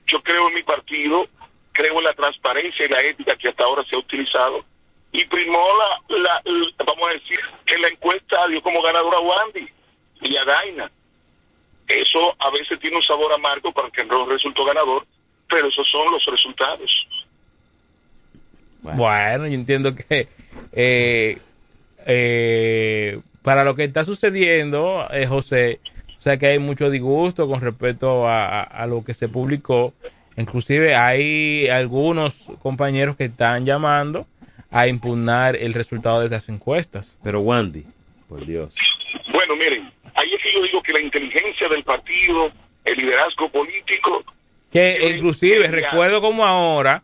[0.06, 1.26] Yo creo en mi partido,
[1.72, 4.64] creo en la transparencia y la ética que hasta ahora se ha utilizado
[5.12, 5.66] y primó
[6.08, 6.42] la, la,
[6.84, 9.68] vamos a decir que la encuesta dio como ganadora a Wandy
[10.22, 10.90] y a Daina.
[11.88, 15.04] Eso a veces tiene un sabor amargo para que no resultó ganador,
[15.50, 17.06] pero esos son los resultados.
[18.82, 20.28] Bueno, yo entiendo que
[20.72, 21.38] eh,
[22.06, 25.80] eh, para lo que está sucediendo, eh, José,
[26.18, 29.92] o sea que hay mucho disgusto con respecto a, a- a lo que se publicó.
[30.36, 34.26] Inclusive hay algunos compañeros que están llamando
[34.70, 37.18] a impugnar el resultado de estas encuestas.
[37.22, 37.84] Pero Wandy,
[38.28, 38.76] por Dios.
[39.32, 42.50] Bueno, miren, ahí es que yo digo que la inteligencia del partido,
[42.84, 44.24] el liderazgo político,
[44.70, 47.02] Que inclusive recuerdo como ahora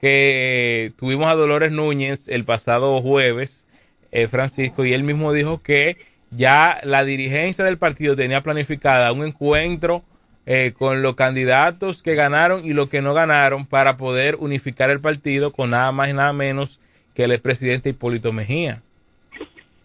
[0.00, 3.66] que tuvimos a Dolores Núñez el pasado jueves,
[4.12, 5.98] eh, Francisco, y él mismo dijo que
[6.30, 10.04] ya la dirigencia del partido tenía planificada un encuentro
[10.46, 15.00] eh, con los candidatos que ganaron y los que no ganaron para poder unificar el
[15.00, 16.80] partido con nada más y nada menos
[17.14, 18.82] que el expresidente Hipólito Mejía.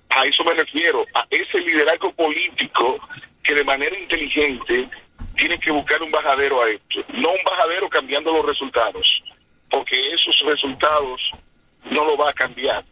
[0.09, 2.99] a eso me refiero, a ese liderazgo político
[3.43, 4.87] que de manera inteligente
[5.35, 9.23] tiene que buscar un bajadero a esto, no un bajadero cambiando los resultados,
[9.69, 11.21] porque esos resultados
[11.91, 12.83] no lo va a cambiar.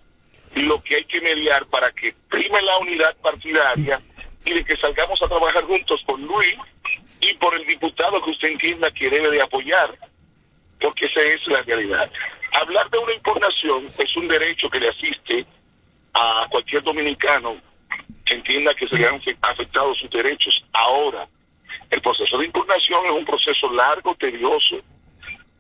[0.55, 3.99] lo que hay que mediar para que prime la unidad partidaria
[4.45, 6.55] y de que salgamos a trabajar juntos por Luis
[7.21, 9.97] y por el diputado que usted entienda que debe de apoyar,
[10.80, 12.11] porque esa es la realidad.
[12.51, 15.45] Hablar de una impugnación es un derecho que le asiste
[16.13, 17.57] a cualquier dominicano
[18.26, 20.63] que entienda que se le han afectado sus derechos.
[20.74, 21.28] Ahora,
[21.94, 24.82] el proceso de impugnación es un proceso largo, tedioso,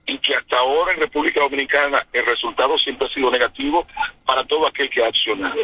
[0.05, 3.87] y que hasta ahora en República Dominicana el resultado siempre ha sido negativo
[4.25, 5.55] para todo aquel que ha accionado.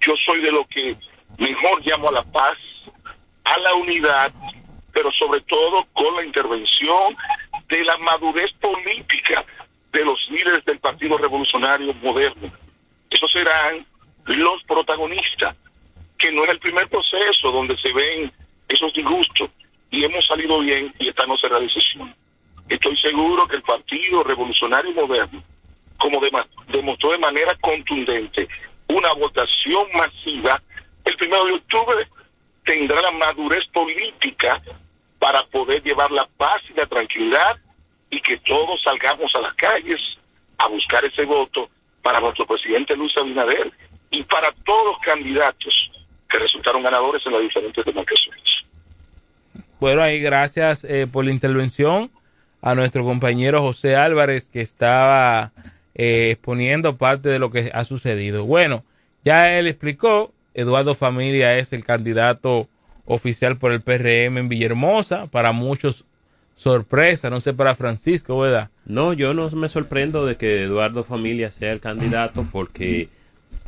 [0.00, 0.96] Yo soy de lo que
[1.36, 2.56] mejor llamo a la paz,
[3.44, 4.32] a la unidad,
[4.92, 7.16] pero sobre todo con la intervención
[7.68, 9.44] de la madurez política
[9.92, 12.52] de los líderes del Partido Revolucionario Moderno.
[13.10, 13.84] Esos serán
[14.26, 15.56] los protagonistas,
[16.16, 18.32] que no es el primer proceso donde se ven
[18.68, 19.50] esos disgustos
[19.90, 22.14] y hemos salido bien y esta no será decisión.
[22.68, 25.42] Estoy seguro que el Partido Revolucionario Moderno,
[25.96, 26.20] como
[26.68, 28.48] demostró de manera contundente
[28.88, 30.62] una votación masiva,
[31.04, 32.08] el primero de octubre
[32.64, 34.62] tendrá la madurez política
[35.18, 37.58] para poder llevar la paz y la tranquilidad
[38.10, 40.00] y que todos salgamos a las calles
[40.58, 41.70] a buscar ese voto
[42.02, 43.72] para nuestro presidente Luis Abinader
[44.10, 45.90] y para todos los candidatos
[46.28, 48.47] que resultaron ganadores en las diferentes demarcaciones.
[49.80, 52.10] Bueno, ahí gracias eh, por la intervención
[52.62, 55.52] a nuestro compañero José Álvarez que estaba
[55.94, 58.44] eh, exponiendo parte de lo que ha sucedido.
[58.44, 58.84] Bueno,
[59.22, 62.68] ya él explicó, Eduardo Familia es el candidato
[63.04, 66.04] oficial por el PRM en Villahermosa, para muchos
[66.56, 68.70] sorpresa, no sé para Francisco, ¿verdad?
[68.84, 73.08] No, yo no me sorprendo de que Eduardo Familia sea el candidato porque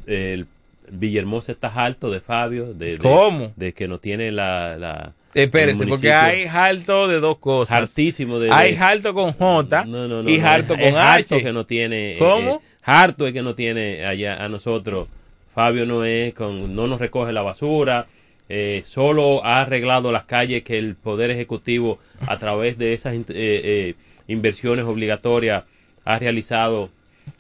[0.07, 0.49] el
[0.91, 3.53] Villahermosa está alto de Fabio, de, ¿Cómo?
[3.55, 7.77] de que no tiene la, la Espérese, porque hay alto de dos cosas.
[7.77, 8.51] Hartísimo de.
[8.51, 9.87] Hay alto con J
[10.27, 11.43] y alto con H.
[11.43, 12.17] que no tiene.
[12.19, 12.57] ¿Cómo?
[12.57, 15.09] Eh, harto es que no tiene allá a nosotros.
[15.55, 18.07] Fabio no es con, no nos recoge la basura.
[18.49, 23.95] Eh, solo ha arreglado las calles que el Poder Ejecutivo, a través de esas eh,
[24.27, 25.65] inversiones obligatorias,
[26.05, 26.91] ha realizado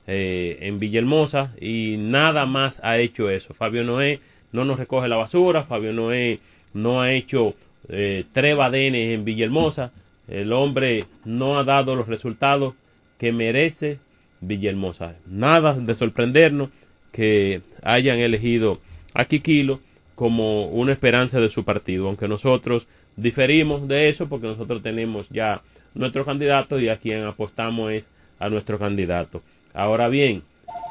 [0.07, 3.55] en Villahermosa y nada más ha hecho eso.
[3.55, 4.20] Fabio Noé
[4.53, 6.41] no nos recoge la basura, Fabio Noé
[6.72, 7.55] no ha hecho
[7.91, 9.93] eh, en Villahermosa.
[10.28, 12.74] El hombre no ha dado los resultados
[13.18, 13.99] que merece
[14.41, 15.16] Villahermosa.
[15.26, 16.70] Nada de sorprendernos
[17.12, 18.80] que hayan elegido
[19.14, 19.80] a Kikilo
[20.14, 22.86] como una esperanza de su partido, aunque nosotros
[23.16, 25.62] diferimos de eso porque nosotros tenemos ya
[25.95, 29.43] nuestro candidato y a quien apostamos es a nuestro candidato.
[29.74, 30.43] Ahora bien,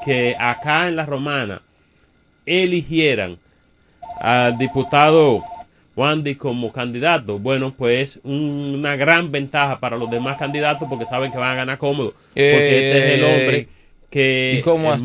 [0.06, 1.62] que acá en la romana
[2.45, 3.38] eligieran
[4.20, 5.43] al diputado
[6.00, 11.38] Wandy como candidato, bueno, pues una gran ventaja para los demás candidatos porque saben que
[11.38, 12.14] van a ganar cómodo.
[12.30, 13.68] Porque este es el hombre
[14.10, 14.64] que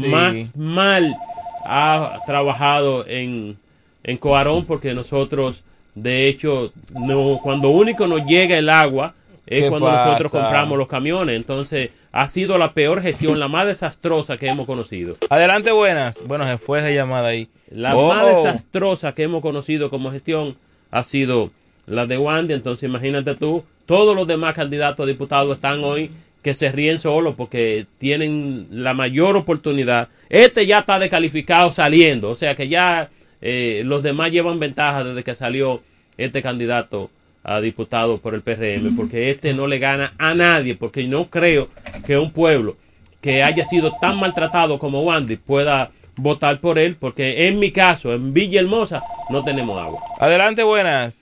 [0.08, 1.16] más mal
[1.64, 3.56] ha trabajado en,
[4.04, 5.64] en Coarón porque nosotros,
[5.96, 9.14] de hecho, no, cuando único nos llega el agua
[9.46, 11.34] es cuando nosotros compramos los camiones.
[11.34, 15.16] Entonces, ha sido la peor gestión, la más desastrosa que hemos conocido.
[15.28, 16.22] Adelante, buenas.
[16.24, 17.48] Bueno, se fue esa llamada ahí.
[17.68, 18.44] La más oh.
[18.44, 20.56] desastrosa que hemos conocido como gestión
[20.94, 21.50] ha sido
[21.86, 26.08] la de Wandy, entonces imagínate tú, todos los demás candidatos a diputados están hoy
[26.40, 30.08] que se ríen solo porque tienen la mayor oportunidad.
[30.28, 35.24] Este ya está descalificado saliendo, o sea que ya eh, los demás llevan ventaja desde
[35.24, 35.82] que salió
[36.16, 37.10] este candidato
[37.42, 41.68] a diputado por el PRM, porque este no le gana a nadie, porque no creo
[42.06, 42.76] que un pueblo
[43.20, 48.12] que haya sido tan maltratado como Wandy pueda votar por él, porque en mi caso,
[48.12, 50.00] en Villa Hermosa, no tenemos agua.
[50.18, 51.16] Adelante, buenas.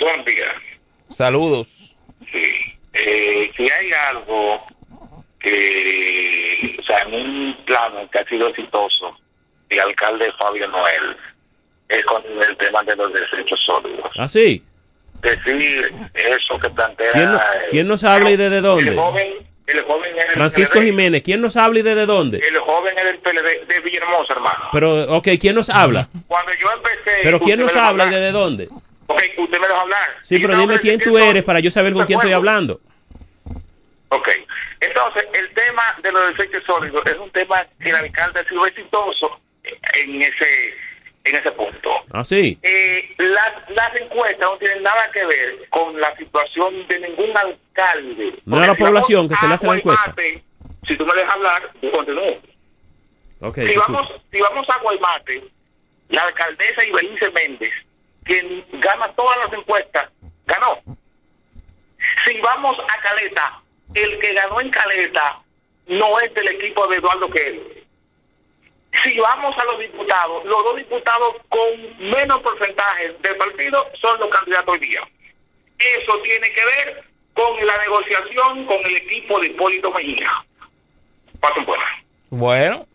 [0.00, 0.52] Buen día.
[1.10, 1.96] Saludos.
[2.32, 2.44] Sí.
[2.94, 4.64] Eh, si hay algo
[5.38, 9.16] que, o sea, en un plano que ha sido exitoso,
[9.68, 11.16] el alcalde Fabio Noel,
[11.88, 14.10] es con el tema de los desechos sólidos.
[14.16, 14.62] ¿Ah, sí?
[15.20, 17.12] Decir eso que plantea...
[17.12, 17.30] ¿Quién,
[17.70, 18.90] ¿quién nos habla y desde dónde?
[18.90, 22.38] El joven el joven Francisco Jiménez, ¿quién nos habla y desde dónde?
[22.38, 24.68] El joven es del PLD de Villahermosa, hermano.
[24.72, 26.08] Pero, ok, ¿quién nos habla?
[26.26, 27.20] Cuando yo empecé...
[27.22, 28.68] ¿Pero quién nos habla y desde dónde?
[29.06, 30.16] Ok, usted me deja hablar.
[30.22, 32.80] Sí, pero dime quién tú eres para yo saber con quién estoy hablando.
[34.08, 34.28] Ok,
[34.80, 38.66] entonces el tema de los desechos sólidos es un tema que el alcalde ha sido
[38.66, 40.74] exitoso en ese
[41.24, 41.90] en ese punto.
[42.10, 42.58] Ah, sí.
[42.62, 48.34] Eh, las, las encuestas no tienen nada que ver con la situación de ningún alcalde.
[48.44, 50.14] No es la población que se le hace la encuesta.
[50.86, 52.40] si tú me dejas hablar, yo continúo.
[53.40, 55.44] Okay, si, vamos, si vamos a Guaymate,
[56.10, 57.72] la alcaldesa Ibelice Méndez,
[58.24, 60.10] quien gana todas las encuestas,
[60.46, 60.80] ganó.
[62.24, 63.60] Si vamos a Caleta,
[63.94, 65.40] el que ganó en Caleta
[65.88, 67.81] no es del equipo de Eduardo Quero
[69.02, 74.28] Si vamos a los diputados, los dos diputados con menos porcentaje de partido son los
[74.28, 75.00] candidatos hoy día.
[75.78, 80.30] Eso tiene que ver con la negociación con el equipo de Hipólito Mejía.
[81.40, 81.86] Pasen buenas.
[82.28, 82.86] Bueno,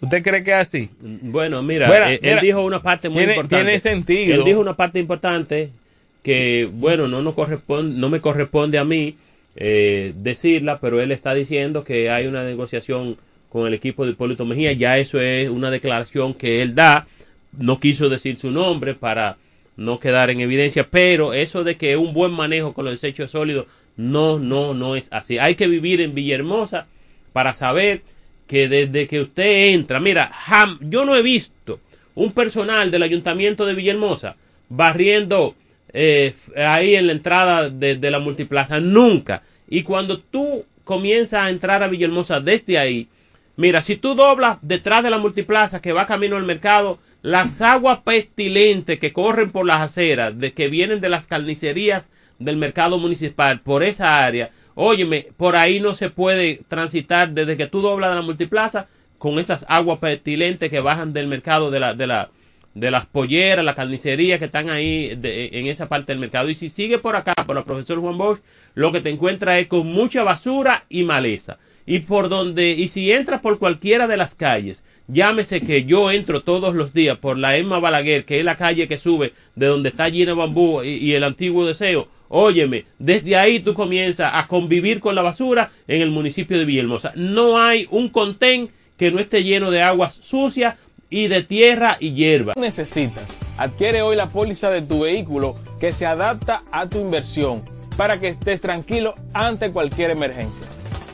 [0.00, 0.88] ¿usted cree que es así?
[1.00, 3.64] Bueno, mira, Bueno, él, mira, dijo una parte muy tiene- importante.
[3.64, 4.34] tiene sentido.
[4.36, 5.70] Él dijo una parte importante
[6.22, 9.16] que, bueno, no nos corresponde, no me corresponde a mí
[9.56, 13.16] eh, decirla, pero él está diciendo que hay una negociación
[13.50, 14.72] con el equipo de Hipólito Mejía.
[14.72, 17.06] Ya eso es una declaración que él da.
[17.58, 19.36] No quiso decir su nombre para
[19.76, 23.66] no quedar en evidencia, pero eso de que un buen manejo con los desechos sólidos,
[23.96, 25.38] no, no, no es así.
[25.38, 26.86] Hay que vivir en Villahermosa
[27.32, 28.02] para saber
[28.46, 31.80] que desde que usted entra, mira, jam- yo no he visto
[32.14, 34.36] un personal del ayuntamiento de Villahermosa
[34.68, 35.54] barriendo
[35.92, 39.42] eh, ahí en la entrada de, de la multiplaza, nunca.
[39.68, 43.08] Y cuando tú comienzas a entrar a Villahermosa desde ahí,
[43.60, 47.98] mira, si tú doblas detrás de la multiplaza que va camino al mercado, las aguas
[47.98, 52.08] pestilentes que corren por las aceras, de que vienen de las carnicerías
[52.38, 57.66] del mercado municipal por esa área, óyeme, por ahí no se puede transitar desde que
[57.66, 58.88] tú doblas de la multiplaza
[59.18, 62.30] con esas aguas pestilentes que bajan del mercado de la, de la,
[62.72, 66.48] de las polleras, la carnicería que están ahí en esa parte del mercado.
[66.48, 68.40] Y si sigue por acá, por la profesor Juan Bosch,
[68.74, 71.58] lo que te encuentras es con mucha basura y maleza.
[71.90, 76.40] Y por donde, y si entras por cualquiera de las calles, llámese que yo entro
[76.40, 79.88] todos los días por la Emma Balaguer, que es la calle que sube de donde
[79.88, 82.06] está Gina Bambú y, el antiguo deseo.
[82.28, 87.10] Óyeme, desde ahí tú comienzas a convivir con la basura en el municipio de Villahermosa.
[87.16, 90.76] No hay un contén que no esté lleno de aguas sucias
[91.10, 92.54] y de tierra y hierba.
[92.56, 93.24] necesitas?
[93.58, 97.64] Adquiere hoy la póliza de tu vehículo que se adapta a tu inversión
[97.96, 100.68] para que estés tranquilo ante cualquier emergencia.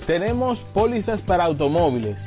[0.07, 2.25] Tenemos pólizas para automóviles,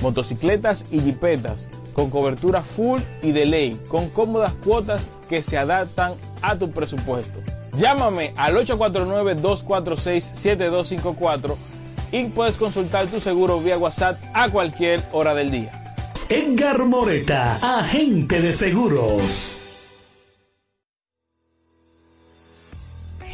[0.00, 6.12] motocicletas y jipetas con cobertura full y de ley, con cómodas cuotas que se adaptan
[6.42, 7.40] a tu presupuesto.
[7.76, 11.56] Llámame al 849-246-7254
[12.12, 15.72] y puedes consultar tu seguro vía WhatsApp a cualquier hora del día.
[16.28, 19.65] Edgar Moreta, agente de seguros.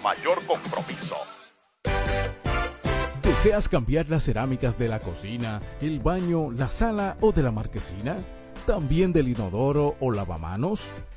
[0.00, 1.16] mayor compromiso.
[3.22, 8.16] ¿Deseas cambiar las cerámicas de la cocina, el baño, la sala o de la marquesina?
[8.66, 10.92] ¿También del inodoro o lavamanos?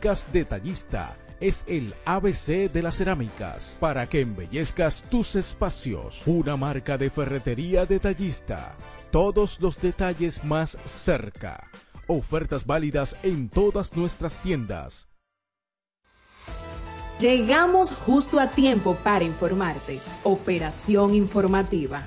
[0.00, 6.22] Detallista es el ABC de las cerámicas para que embellezcas tus espacios.
[6.26, 8.74] Una marca de ferretería detallista.
[9.10, 11.70] Todos los detalles más cerca.
[12.06, 15.08] Ofertas válidas en todas nuestras tiendas.
[17.18, 20.00] Llegamos justo a tiempo para informarte.
[20.24, 22.06] Operación informativa.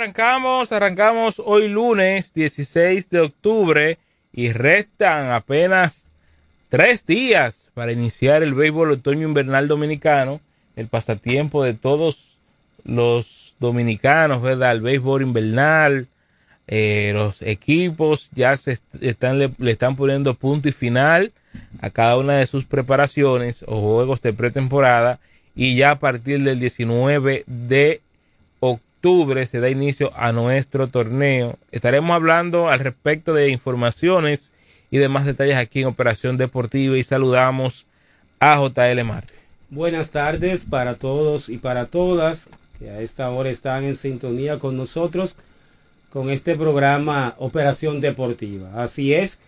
[0.00, 3.98] Arrancamos, arrancamos hoy lunes 16 de octubre
[4.32, 6.08] y restan apenas
[6.68, 10.40] tres días para iniciar el béisbol otoño invernal dominicano,
[10.76, 12.36] el pasatiempo de todos
[12.84, 14.72] los dominicanos, ¿verdad?
[14.72, 16.08] El béisbol invernal,
[16.66, 21.32] eh, los equipos ya se est- están, le, le están poniendo punto y final
[21.80, 25.20] a cada una de sus preparaciones o juegos de pretemporada
[25.54, 28.02] y ya a partir del 19 de
[28.96, 31.58] octubre se da inicio a nuestro torneo.
[31.70, 34.52] Estaremos hablando al respecto de informaciones
[34.90, 37.86] y demás detalles aquí en Operación Deportiva y saludamos
[38.40, 39.34] a JL Marte.
[39.68, 44.76] Buenas tardes para todos y para todas que a esta hora están en sintonía con
[44.76, 45.36] nosotros
[46.10, 48.82] con este programa Operación Deportiva.
[48.82, 49.38] Así es,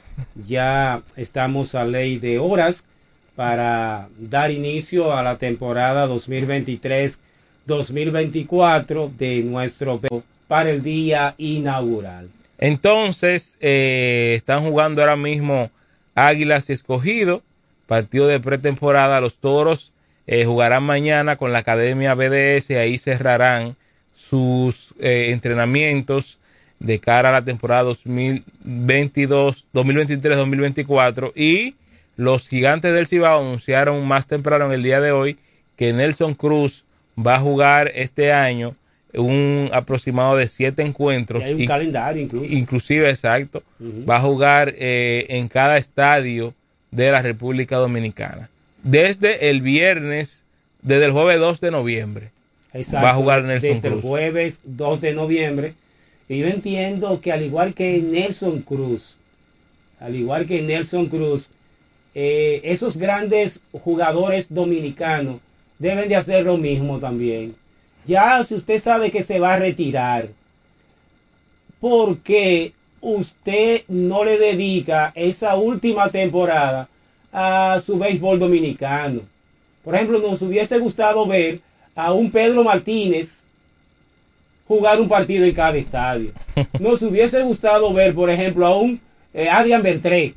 [0.47, 2.85] ya estamos a ley de horas
[3.35, 6.07] para dar inicio a la temporada
[7.69, 10.01] 2023-2024 de nuestro
[10.49, 12.29] para el día inaugural.
[12.59, 15.71] Entonces, eh, están jugando ahora mismo
[16.17, 17.43] Águilas y Escogido,
[17.87, 19.21] partido de pretemporada.
[19.21, 19.93] Los toros
[20.27, 23.77] eh, jugarán mañana con la Academia BDS, ahí cerrarán
[24.13, 26.41] sus eh, entrenamientos
[26.81, 31.75] de cara a la temporada 2022, 2023-2024 y
[32.17, 35.39] los gigantes del Cibao anunciaron más temprano en el día de hoy
[35.77, 36.85] que Nelson Cruz
[37.19, 38.75] va a jugar este año
[39.15, 41.43] un aproximado de siete encuentros.
[41.43, 42.53] Y hay un y- calendario incluso.
[42.53, 43.63] Inclusive, exacto.
[44.09, 46.55] Va a jugar eh, en cada estadio
[46.91, 48.49] de la República Dominicana.
[48.83, 50.45] Desde el viernes,
[50.83, 52.31] desde el jueves 2 de noviembre.
[52.75, 54.05] Exacto, va a jugar Nelson desde el Cruz.
[54.05, 55.75] jueves 2 de noviembre.
[56.29, 59.17] Y yo entiendo que al igual que Nelson Cruz,
[59.99, 61.51] al igual que Nelson Cruz,
[62.15, 65.41] eh, esos grandes jugadores dominicanos
[65.79, 67.55] deben de hacer lo mismo también.
[68.05, 70.29] Ya si usted sabe que se va a retirar,
[71.81, 76.89] ¿por qué usted no le dedica esa última temporada
[77.33, 79.21] a su béisbol dominicano?
[79.85, 81.61] Por ejemplo, nos hubiese gustado ver
[81.95, 83.45] a un Pedro Martínez
[84.69, 86.31] jugar un partido en cada estadio.
[86.79, 89.01] Nos hubiese gustado ver, por ejemplo, a un
[89.33, 90.35] eh, Adrian Beltré,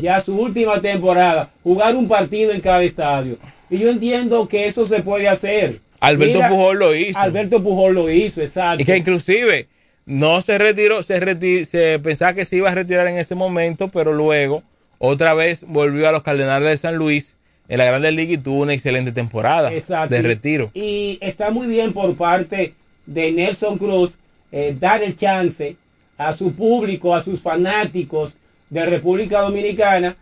[0.00, 3.36] ya su última temporada, jugar un partido en cada estadio.
[3.70, 5.80] Y yo entiendo que eso se puede hacer.
[6.00, 7.18] Alberto Mira, Pujol lo hizo.
[7.18, 8.82] Alberto Pujol lo hizo, exacto.
[8.82, 9.68] Y que inclusive
[10.06, 14.12] no se retiró, se, se pensaba que se iba a retirar en ese momento, pero
[14.12, 14.62] luego
[14.98, 17.36] otra vez volvió a los Cardenales de San Luis
[17.68, 20.14] en la Grande Liga y tuvo una excelente temporada Exacto.
[20.14, 20.70] de retiro.
[20.74, 22.74] Y está muy bien por parte
[23.06, 24.18] de Nelson Cruz
[24.50, 25.76] eh, dar el chance
[26.16, 28.36] a su público, a sus fanáticos
[28.70, 30.16] de República Dominicana,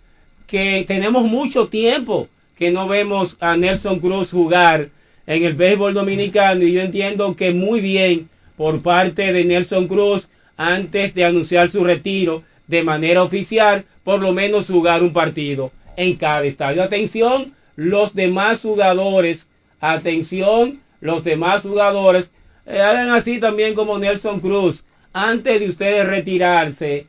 [0.47, 4.88] que tenemos mucho tiempo que no vemos a Nelson Cruz jugar
[5.26, 10.30] en el béisbol dominicano y yo entiendo que muy bien por parte de Nelson Cruz
[10.57, 16.16] antes de anunciar su retiro de manera oficial, por lo menos jugar un partido en
[16.16, 16.82] cada estadio.
[16.82, 19.48] Atención, los demás jugadores,
[19.80, 22.32] atención, los demás jugadores,
[22.66, 27.07] eh, hagan así también como Nelson Cruz, antes de ustedes retirarse,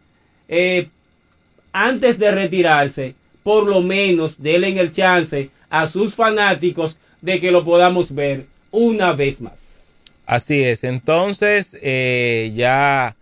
[0.47, 0.89] eh,
[1.71, 3.15] antes de retirarse,
[3.47, 9.13] por lo menos denle el chance a sus fanáticos de que lo podamos ver una
[9.13, 9.93] vez más.
[10.25, 10.83] Así es.
[10.83, 13.15] Entonces, eh, ya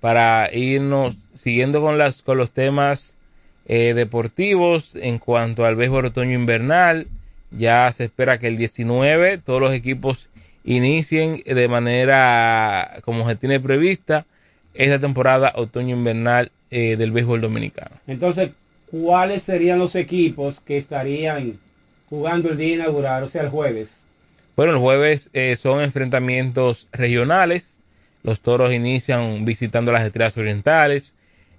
[0.00, 3.16] para irnos siguiendo con las con los temas
[3.66, 7.06] eh, deportivos en cuanto al béisbol otoño invernal,
[7.50, 10.30] ya se espera que el 19 todos los equipos
[10.64, 14.24] inicien de manera como se tiene prevista
[14.72, 17.94] esta temporada otoño invernal eh, del béisbol dominicano.
[18.06, 18.52] Entonces,
[18.90, 21.58] ¿cuáles serían los equipos que estarían
[22.08, 24.04] jugando el día inaugural, o sea, el jueves?
[24.56, 27.80] Bueno, el jueves eh, son enfrentamientos regionales.
[28.22, 31.14] Los toros inician visitando las estrellas orientales.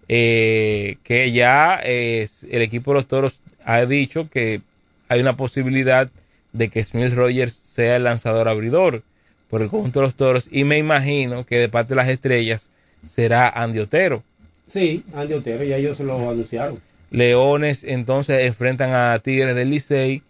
[0.10, 4.62] eh, que ya es- el equipo de los toros ha dicho que
[5.10, 6.10] hay una posibilidad
[6.54, 9.04] de que Smith Rogers sea el lanzador abridor
[9.50, 10.48] por el conjunto de los toros.
[10.50, 12.72] Y me imagino que de parte de las estrellas
[13.06, 14.24] será Andy Otero.
[14.68, 16.82] Sí, Andy Otero, ya ellos lo anunciaron.
[17.10, 20.22] Leones entonces enfrentan a Tigres del Licey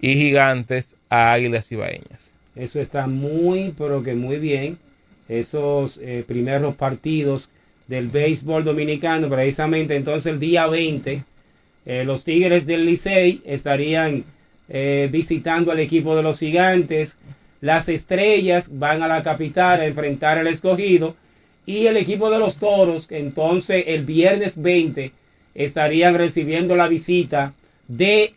[0.00, 2.34] y Gigantes a Águilas Ibaeñas.
[2.54, 4.78] Eso está muy, pero que muy bien.
[5.28, 7.50] Esos eh, primeros partidos
[7.88, 11.24] del béisbol dominicano, precisamente entonces el día 20,
[11.86, 14.24] eh, los Tigres del Licey estarían
[14.68, 17.16] eh, visitando al equipo de los Gigantes.
[17.60, 21.16] Las Estrellas van a la capital a enfrentar al escogido.
[21.64, 25.12] Y el equipo de los Toros, entonces el viernes 20,
[25.56, 27.54] estarían recibiendo la visita
[27.88, 28.34] de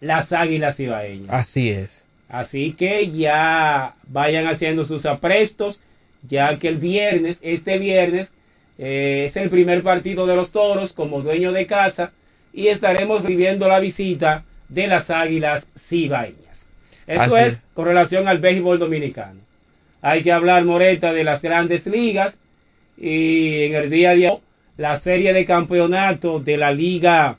[0.00, 1.30] las Águilas Ibaeñas.
[1.30, 2.08] Así es.
[2.28, 5.80] Así que ya vayan haciendo sus aprestos,
[6.26, 8.32] ya que el viernes, este viernes,
[8.78, 12.12] eh, es el primer partido de los toros como dueño de casa
[12.54, 16.68] y estaremos viviendo la visita de las águilas cibaeñas.
[17.06, 17.62] Eso es, es.
[17.74, 19.40] con relación al béisbol dominicano.
[20.00, 22.38] Hay que hablar, Moreta, de las grandes ligas
[22.96, 24.38] y en el día de hoy
[24.82, 27.38] la serie de campeonato de la liga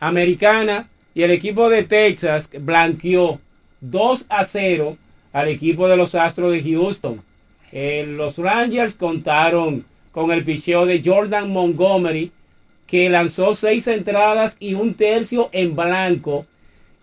[0.00, 3.38] americana y el equipo de Texas blanqueó
[3.80, 4.96] 2 a 0
[5.32, 7.22] al equipo de los Astros de Houston.
[7.70, 12.32] Eh, los Rangers contaron con el picheo de Jordan Montgomery
[12.88, 16.44] que lanzó seis entradas y un tercio en blanco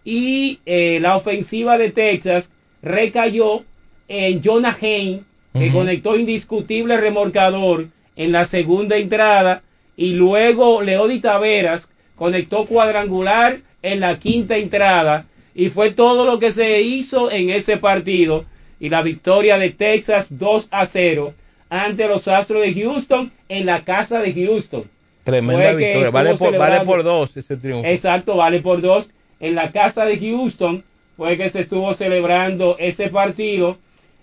[0.04, 3.64] y eh, la ofensiva de Texas recayó
[4.10, 5.26] en Jonah Hain
[5.58, 9.64] que conectó indiscutible remorcador en la segunda entrada
[9.98, 16.52] y luego Leody Taveras conectó cuadrangular en la quinta entrada y fue todo lo que
[16.52, 18.46] se hizo en ese partido
[18.80, 21.34] y la victoria de Texas 2 a 0
[21.70, 24.86] ante los Astros de Houston en la casa de Houston.
[25.24, 26.12] Tremenda victoria.
[26.12, 27.86] Vale por, vale por dos ese triunfo.
[27.86, 29.12] Exacto, vale por dos.
[29.40, 30.84] En la casa de Houston
[31.18, 33.78] fue que se estuvo celebrando ese partido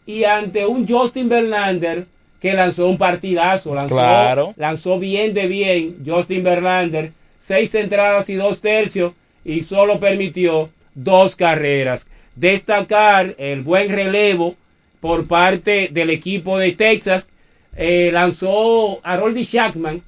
[0.06, 2.06] y ante un Justin Verlander
[2.44, 4.52] que lanzó un partidazo, lanzó, Claro.
[4.58, 9.14] lanzó bien de bien Justin Verlander, seis entradas y dos tercios
[9.46, 12.06] y solo permitió dos carreras.
[12.36, 14.56] Destacar el buen relevo
[15.00, 17.30] por parte del equipo de Texas.
[17.78, 20.02] Eh, lanzó Harold Shackman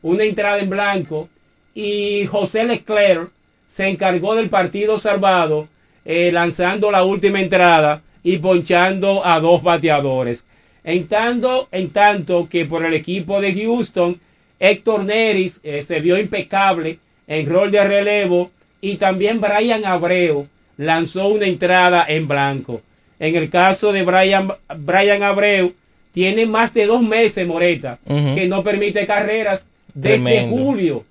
[0.00, 1.28] una entrada en blanco
[1.74, 3.28] y José Leclerc
[3.68, 5.68] se encargó del partido salvado
[6.06, 10.46] eh, lanzando la última entrada y ponchando a dos bateadores.
[10.84, 14.20] En tanto, en tanto que por el equipo de Houston,
[14.58, 21.28] Héctor Neris eh, se vio impecable en rol de relevo y también Brian Abreu lanzó
[21.28, 22.82] una entrada en blanco.
[23.18, 25.74] En el caso de Brian, Brian Abreu,
[26.10, 30.56] tiene más de dos meses, Moreta, que no permite carreras desde Tremendo.
[30.56, 31.04] julio.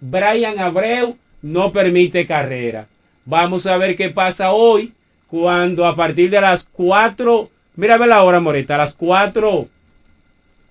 [0.00, 2.86] Brian Abreu no permite carrera.
[3.24, 4.92] Vamos a ver qué pasa hoy
[5.26, 9.68] cuando a partir de las 4, mírame la hora, Moreta, a las 4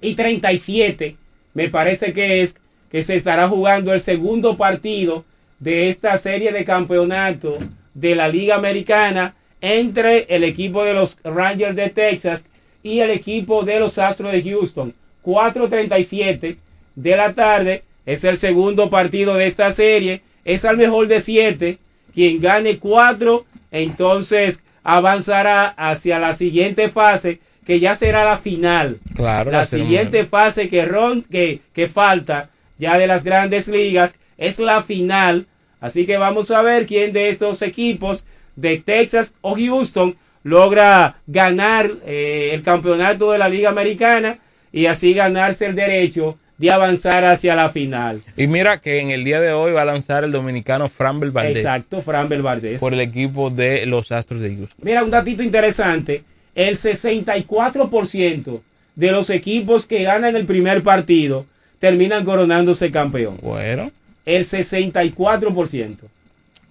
[0.02, 1.16] y 37,
[1.54, 2.56] me parece que es
[2.90, 5.26] que se estará jugando el segundo partido
[5.60, 7.58] de esta serie de campeonato
[7.94, 12.46] de la Liga Americana entre el equipo de los Rangers de Texas
[12.84, 14.94] y el equipo de los Astros de Houston.
[15.24, 16.58] 4.37
[16.96, 20.22] de la tarde es el segundo partido de esta serie.
[20.44, 21.78] Es al mejor de 7.
[22.14, 29.00] Quien gane 4, entonces avanzará hacia la siguiente fase, que ya será la final.
[29.16, 34.60] Claro, La siguiente fase que, ron, que, que falta ya de las grandes ligas es
[34.60, 35.48] la final.
[35.80, 38.26] Así que vamos a ver quién de estos equipos
[38.56, 44.40] de Texas o Houston logra ganar eh, el campeonato de la Liga Americana
[44.72, 48.22] y así ganarse el derecho de avanzar hacia la final.
[48.38, 51.58] Y mira que en el día de hoy va a lanzar el dominicano Framber Valdez
[51.58, 52.80] Exacto, Fran Valdez.
[52.80, 54.86] por el equipo de los Astros de Houston.
[54.86, 56.24] Mira, un datito interesante.
[56.56, 58.62] El 64%
[58.96, 61.46] de los equipos que ganan el primer partido
[61.80, 63.38] terminan coronándose campeón.
[63.42, 63.92] Bueno,
[64.26, 65.98] El 64%.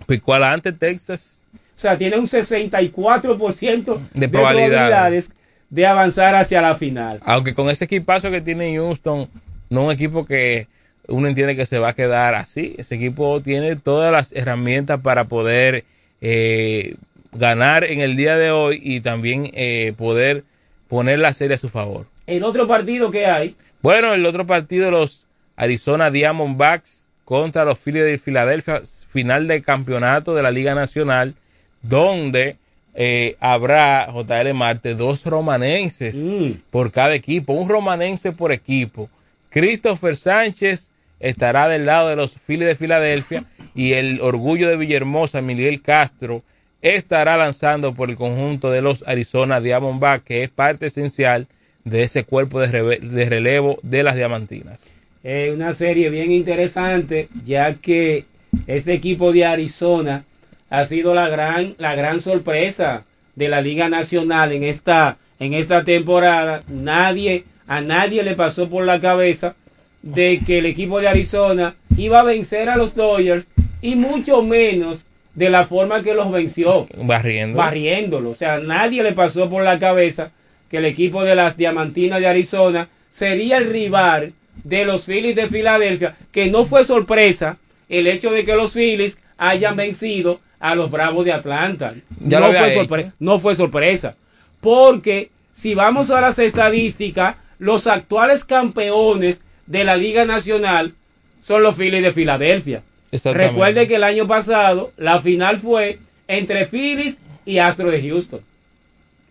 [0.07, 4.28] pues cual antes Texas O sea, tiene un 64% De de probabilidades.
[4.28, 5.30] probabilidades
[5.70, 7.18] de avanzar hacia la final.
[7.24, 9.28] Aunque con ese equipazo que tiene Houston,
[9.73, 10.68] no un equipo que
[11.09, 12.75] uno entiende que se va a quedar así.
[12.79, 15.85] Ese equipo tiene todas las herramientas para poder
[16.20, 16.97] eh,
[17.33, 20.45] ganar en el día de hoy y también eh, poder
[20.89, 22.07] poner la serie a su favor.
[22.27, 28.05] El otro partido que hay, Bueno, el otro partido, los Arizona Diamondbacks contra los Phillies
[28.05, 31.35] de Filadelfia, final del campeonato de la Liga Nacional,
[31.81, 32.57] donde
[32.95, 36.35] eh, habrá JL Marte dos romanenses
[36.70, 39.09] por cada equipo, un romanense por equipo.
[39.53, 43.45] Christopher Sánchez estará del lado de los Phillies de Filadelfia
[43.75, 46.43] y el orgullo de Villahermosa, Miguel Castro,
[46.81, 51.47] estará lanzando por el conjunto de los Arizona Diamondbacks, que es parte esencial
[51.85, 54.95] de ese cuerpo de, relevo de las Diamantinas.
[55.23, 58.25] Eh, una serie bien interesante, ya que
[58.67, 60.25] este equipo de Arizona
[60.71, 63.05] ha sido la gran, la gran sorpresa
[63.37, 66.65] de la Liga Nacional en esta, en esta temporada.
[66.69, 69.57] Nadie, a nadie le pasó por la cabeza
[70.03, 73.47] de que el equipo de Arizona iba a vencer a los Dodgers
[73.81, 76.87] y mucho menos de la forma que los venció.
[76.97, 77.59] Barriendo.
[77.59, 78.31] Barriéndolo.
[78.31, 80.33] O sea, nadie le pasó por la cabeza
[80.71, 84.33] que el equipo de las Diamantinas de Arizona sería el rival
[84.65, 87.59] de los Phillies de Filadelfia, que no fue sorpresa
[87.89, 91.95] el hecho de que los Phillies hayan vencido a los Bravos de Atlanta.
[92.21, 94.17] Ya fue no fue sorpresa.
[94.61, 100.95] Porque si vamos a las estadísticas, los actuales campeones de la Liga Nacional
[101.41, 102.83] son los Phillies de Filadelfia.
[103.13, 108.41] Recuerde que el año pasado la final fue entre Phillies y Astro de Houston.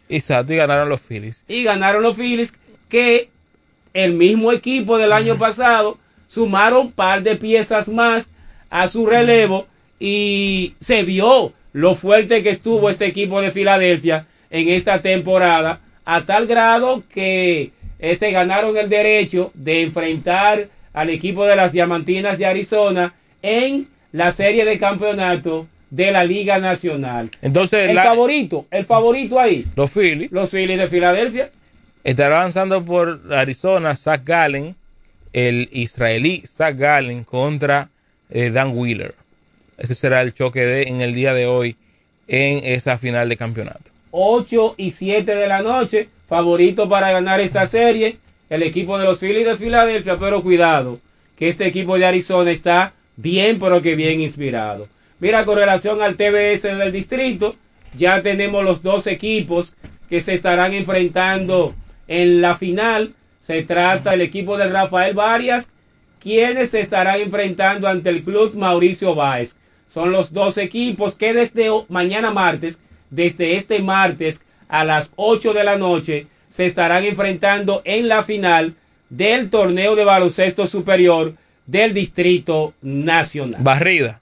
[0.08, 1.44] Exacto, y ganaron los Phillies.
[1.50, 2.54] Y ganaron los Phillies
[2.88, 3.30] que
[3.94, 5.98] el mismo equipo del año pasado
[6.30, 8.32] sumaron un par de piezas más
[8.70, 9.68] a su relevo
[10.00, 16.26] y se vio lo fuerte que estuvo este equipo de Filadelfia en esta temporada a
[16.26, 22.38] tal grado que eh, se ganaron el derecho de enfrentar al equipo de las Diamantinas
[22.38, 27.30] de Arizona en la serie de campeonato de la Liga Nacional.
[27.42, 30.32] Entonces, el la- favorito, el favorito ahí, los Phillies.
[30.32, 31.50] los Phillies de Filadelfia.
[32.04, 34.76] Estará avanzando por Arizona Zach Gallen,
[35.34, 37.90] el israelí Zach Gallen contra
[38.30, 39.14] eh, Dan Wheeler.
[39.78, 41.76] Ese será el choque de, en el día de hoy
[42.28, 43.92] en esa final de campeonato.
[44.12, 46.10] 8 y 7 de la noche.
[46.32, 48.18] Favorito para ganar esta serie.
[48.50, 50.16] El equipo de los Phillies de Filadelfia.
[50.18, 51.02] Pero cuidado,
[51.36, 54.88] que este equipo de Arizona está bien, pero que bien inspirado.
[55.20, 57.54] Mira, con relación al TBS del distrito,
[57.98, 59.76] ya tenemos los dos equipos
[60.10, 61.76] que se estarán enfrentando
[62.08, 63.14] en la final.
[63.42, 65.70] Se trata el equipo del Rafael Varias,
[66.22, 69.58] quienes se estarán enfrentando ante el club Mauricio Báez.
[69.86, 72.80] Son los dos equipos que desde mañana martes,
[73.10, 78.74] desde este martes a las 8 de la noche, se estarán enfrentando en la final
[79.10, 83.62] del torneo de baloncesto superior del Distrito Nacional.
[83.62, 84.22] Barrida.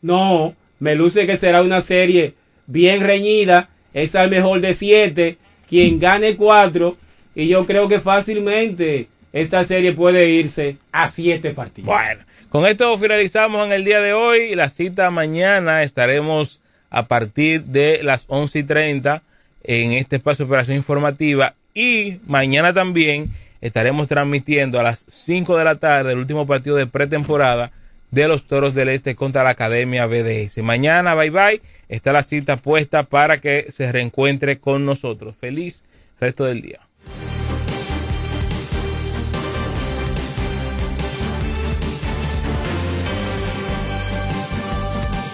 [0.00, 2.34] No, me luce que será una serie
[2.66, 3.68] bien reñida.
[3.92, 5.36] Es al mejor de siete.
[5.68, 6.96] Quien gane cuatro.
[7.34, 11.88] Y yo creo que fácilmente esta serie puede irse a siete partidos.
[11.88, 14.54] Bueno, con esto finalizamos en el día de hoy.
[14.54, 19.22] La cita mañana estaremos a partir de las 11 y 30
[19.66, 21.54] en este espacio de operación informativa.
[21.74, 26.86] Y mañana también estaremos transmitiendo a las 5 de la tarde el último partido de
[26.86, 27.72] pretemporada
[28.10, 30.58] de los Toros del Este contra la Academia BDS.
[30.58, 35.34] Mañana, bye bye, está la cita puesta para que se reencuentre con nosotros.
[35.38, 35.84] Feliz
[36.20, 36.80] resto del día.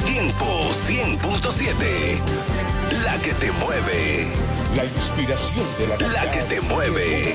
[0.06, 2.61] Tiempo 100.7.
[3.12, 4.26] La que te mueve.
[4.74, 7.34] La inspiración de la La que te mueve.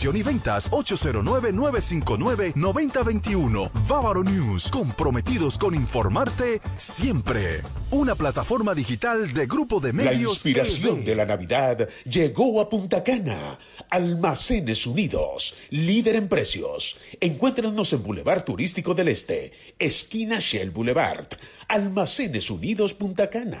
[0.00, 3.70] y ventas 809-959-9021.
[3.86, 7.60] Bávaro News, comprometidos con informarte siempre.
[7.90, 10.32] Una plataforma digital de grupo de La medios.
[10.32, 11.04] inspiración EB.
[11.04, 13.58] de la Navidad llegó a Punta Cana.
[13.90, 16.96] Almacenes Unidos, líder en precios.
[17.20, 21.26] Encuéntranos en Boulevard Turístico del Este, esquina Shell Boulevard.
[21.68, 23.60] Almacenes Unidos Punta Cana.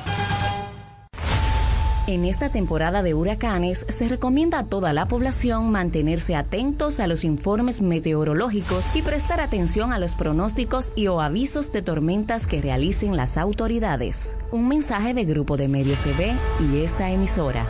[2.07, 7.23] En esta temporada de huracanes se recomienda a toda la población mantenerse atentos a los
[7.23, 13.15] informes meteorológicos y prestar atención a los pronósticos y o avisos de tormentas que realicen
[13.15, 14.39] las autoridades.
[14.51, 16.33] Un mensaje de Grupo de Medios CB
[16.71, 17.69] y esta emisora.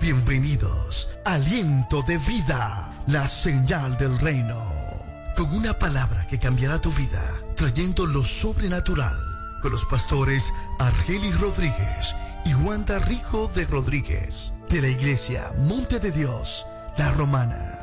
[0.00, 4.64] Bienvenidos, Aliento de Vida, la señal del reino.
[5.36, 7.22] Con una palabra que cambiará tu vida,
[7.54, 9.16] trayendo lo sobrenatural.
[9.62, 16.10] Con los pastores Argelis Rodríguez y Wanda Rico de Rodríguez, de la iglesia Monte de
[16.10, 16.66] Dios,
[16.98, 17.80] La Romana.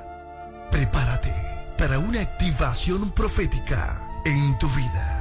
[0.72, 1.34] Prepárate
[1.78, 5.21] para una activación profética en tu vida.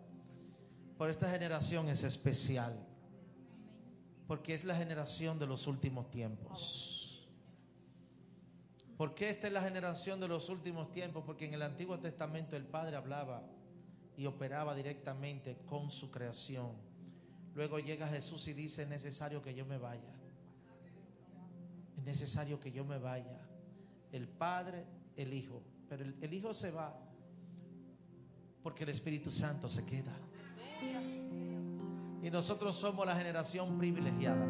[0.98, 2.78] pero esta generación es especial,
[4.26, 7.28] porque es la generación de los últimos tiempos.
[8.96, 11.24] ¿Por qué esta es la generación de los últimos tiempos?
[11.26, 13.42] Porque en el Antiguo Testamento el Padre hablaba
[14.16, 16.72] y operaba directamente con su creación.
[17.54, 20.14] Luego llega Jesús y dice, es necesario que yo me vaya.
[21.96, 23.40] Es necesario que yo me vaya.
[24.12, 24.84] El Padre,
[25.16, 25.62] el Hijo.
[25.88, 26.96] Pero el, el Hijo se va
[28.64, 30.16] porque el Espíritu Santo se queda.
[32.22, 34.46] Y nosotros somos la generación privilegiada.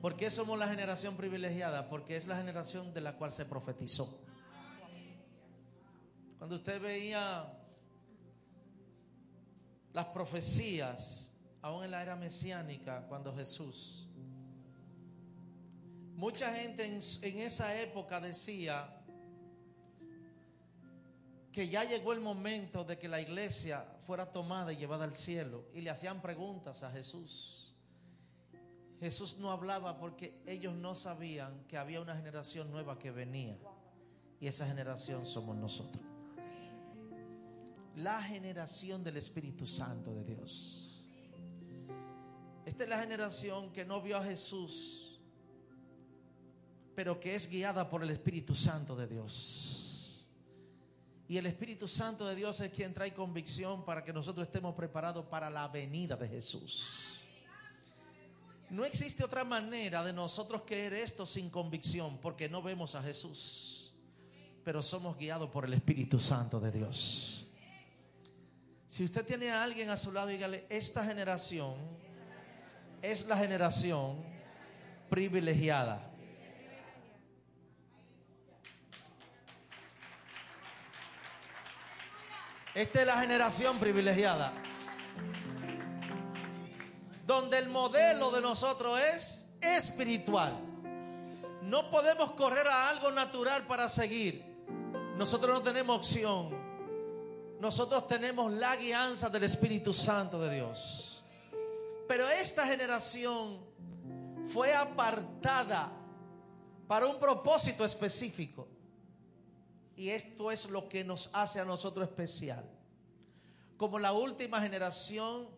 [0.00, 1.88] ¿Por qué somos la generación privilegiada?
[1.88, 4.16] Porque es la generación de la cual se profetizó.
[6.38, 7.52] Cuando usted veía
[9.92, 14.08] las profecías, aún en la era mesiánica, cuando Jesús,
[16.14, 19.03] mucha gente en, en esa época decía
[21.54, 25.66] que ya llegó el momento de que la iglesia fuera tomada y llevada al cielo.
[25.72, 27.72] Y le hacían preguntas a Jesús.
[28.98, 33.56] Jesús no hablaba porque ellos no sabían que había una generación nueva que venía.
[34.40, 36.02] Y esa generación somos nosotros.
[37.94, 41.04] La generación del Espíritu Santo de Dios.
[42.66, 45.20] Esta es la generación que no vio a Jesús,
[46.96, 49.83] pero que es guiada por el Espíritu Santo de Dios.
[51.34, 55.26] Y el Espíritu Santo de Dios es quien trae convicción para que nosotros estemos preparados
[55.26, 57.18] para la venida de Jesús.
[58.70, 63.92] No existe otra manera de nosotros creer esto sin convicción, porque no vemos a Jesús,
[64.62, 67.48] pero somos guiados por el Espíritu Santo de Dios.
[68.86, 71.74] Si usted tiene a alguien a su lado, dígale, esta generación
[73.02, 74.22] es la generación
[75.10, 76.13] privilegiada.
[82.74, 84.52] Esta es la generación privilegiada.
[87.24, 90.58] Donde el modelo de nosotros es espiritual.
[91.62, 94.44] No podemos correr a algo natural para seguir.
[95.16, 96.50] Nosotros no tenemos opción.
[97.60, 101.24] Nosotros tenemos la guianza del Espíritu Santo de Dios.
[102.08, 103.64] Pero esta generación
[104.52, 105.92] fue apartada
[106.88, 108.73] para un propósito específico.
[109.96, 112.64] Y esto es lo que nos hace a nosotros especial.
[113.76, 115.48] Como la última generación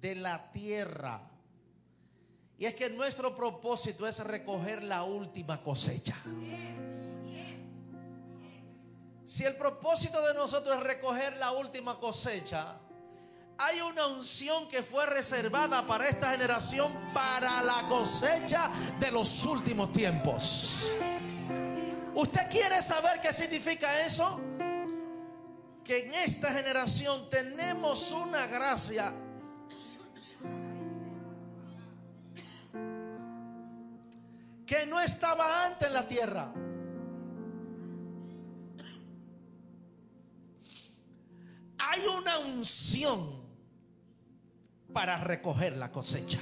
[0.00, 1.30] de la tierra.
[2.58, 6.16] Y es que nuestro propósito es recoger la última cosecha.
[9.24, 12.78] Si el propósito de nosotros es recoger la última cosecha,
[13.56, 19.92] hay una unción que fue reservada para esta generación para la cosecha de los últimos
[19.92, 20.86] tiempos.
[22.14, 24.40] ¿Usted quiere saber qué significa eso?
[25.82, 29.12] Que en esta generación tenemos una gracia
[34.64, 36.52] que no estaba antes en la tierra.
[41.78, 43.42] Hay una unción
[44.92, 46.40] para recoger la cosecha.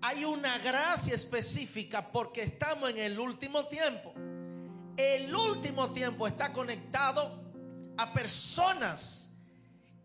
[0.00, 4.14] Hay una gracia específica porque estamos en el último tiempo.
[4.96, 7.42] El último tiempo está conectado
[7.96, 9.30] a personas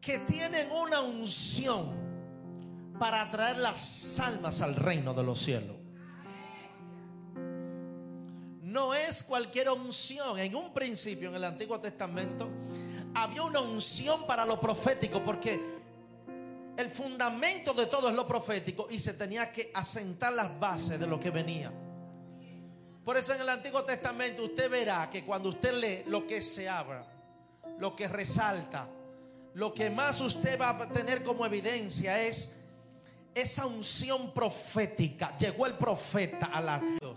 [0.01, 2.03] que tienen una unción
[2.99, 5.77] para traer las almas al reino de los cielos.
[8.61, 10.39] No es cualquier unción.
[10.39, 12.49] En un principio, en el Antiguo Testamento,
[13.13, 15.82] había una unción para lo profético, porque
[16.77, 21.07] el fundamento de todo es lo profético y se tenía que asentar las bases de
[21.07, 21.71] lo que venía.
[23.03, 26.69] Por eso en el Antiguo Testamento usted verá que cuando usted lee lo que se
[26.69, 27.05] abra,
[27.77, 28.87] lo que resalta,
[29.55, 32.55] lo que más usted va a tener como evidencia es
[33.35, 35.35] esa unción profética.
[35.37, 37.11] Llegó el profeta a la Dios.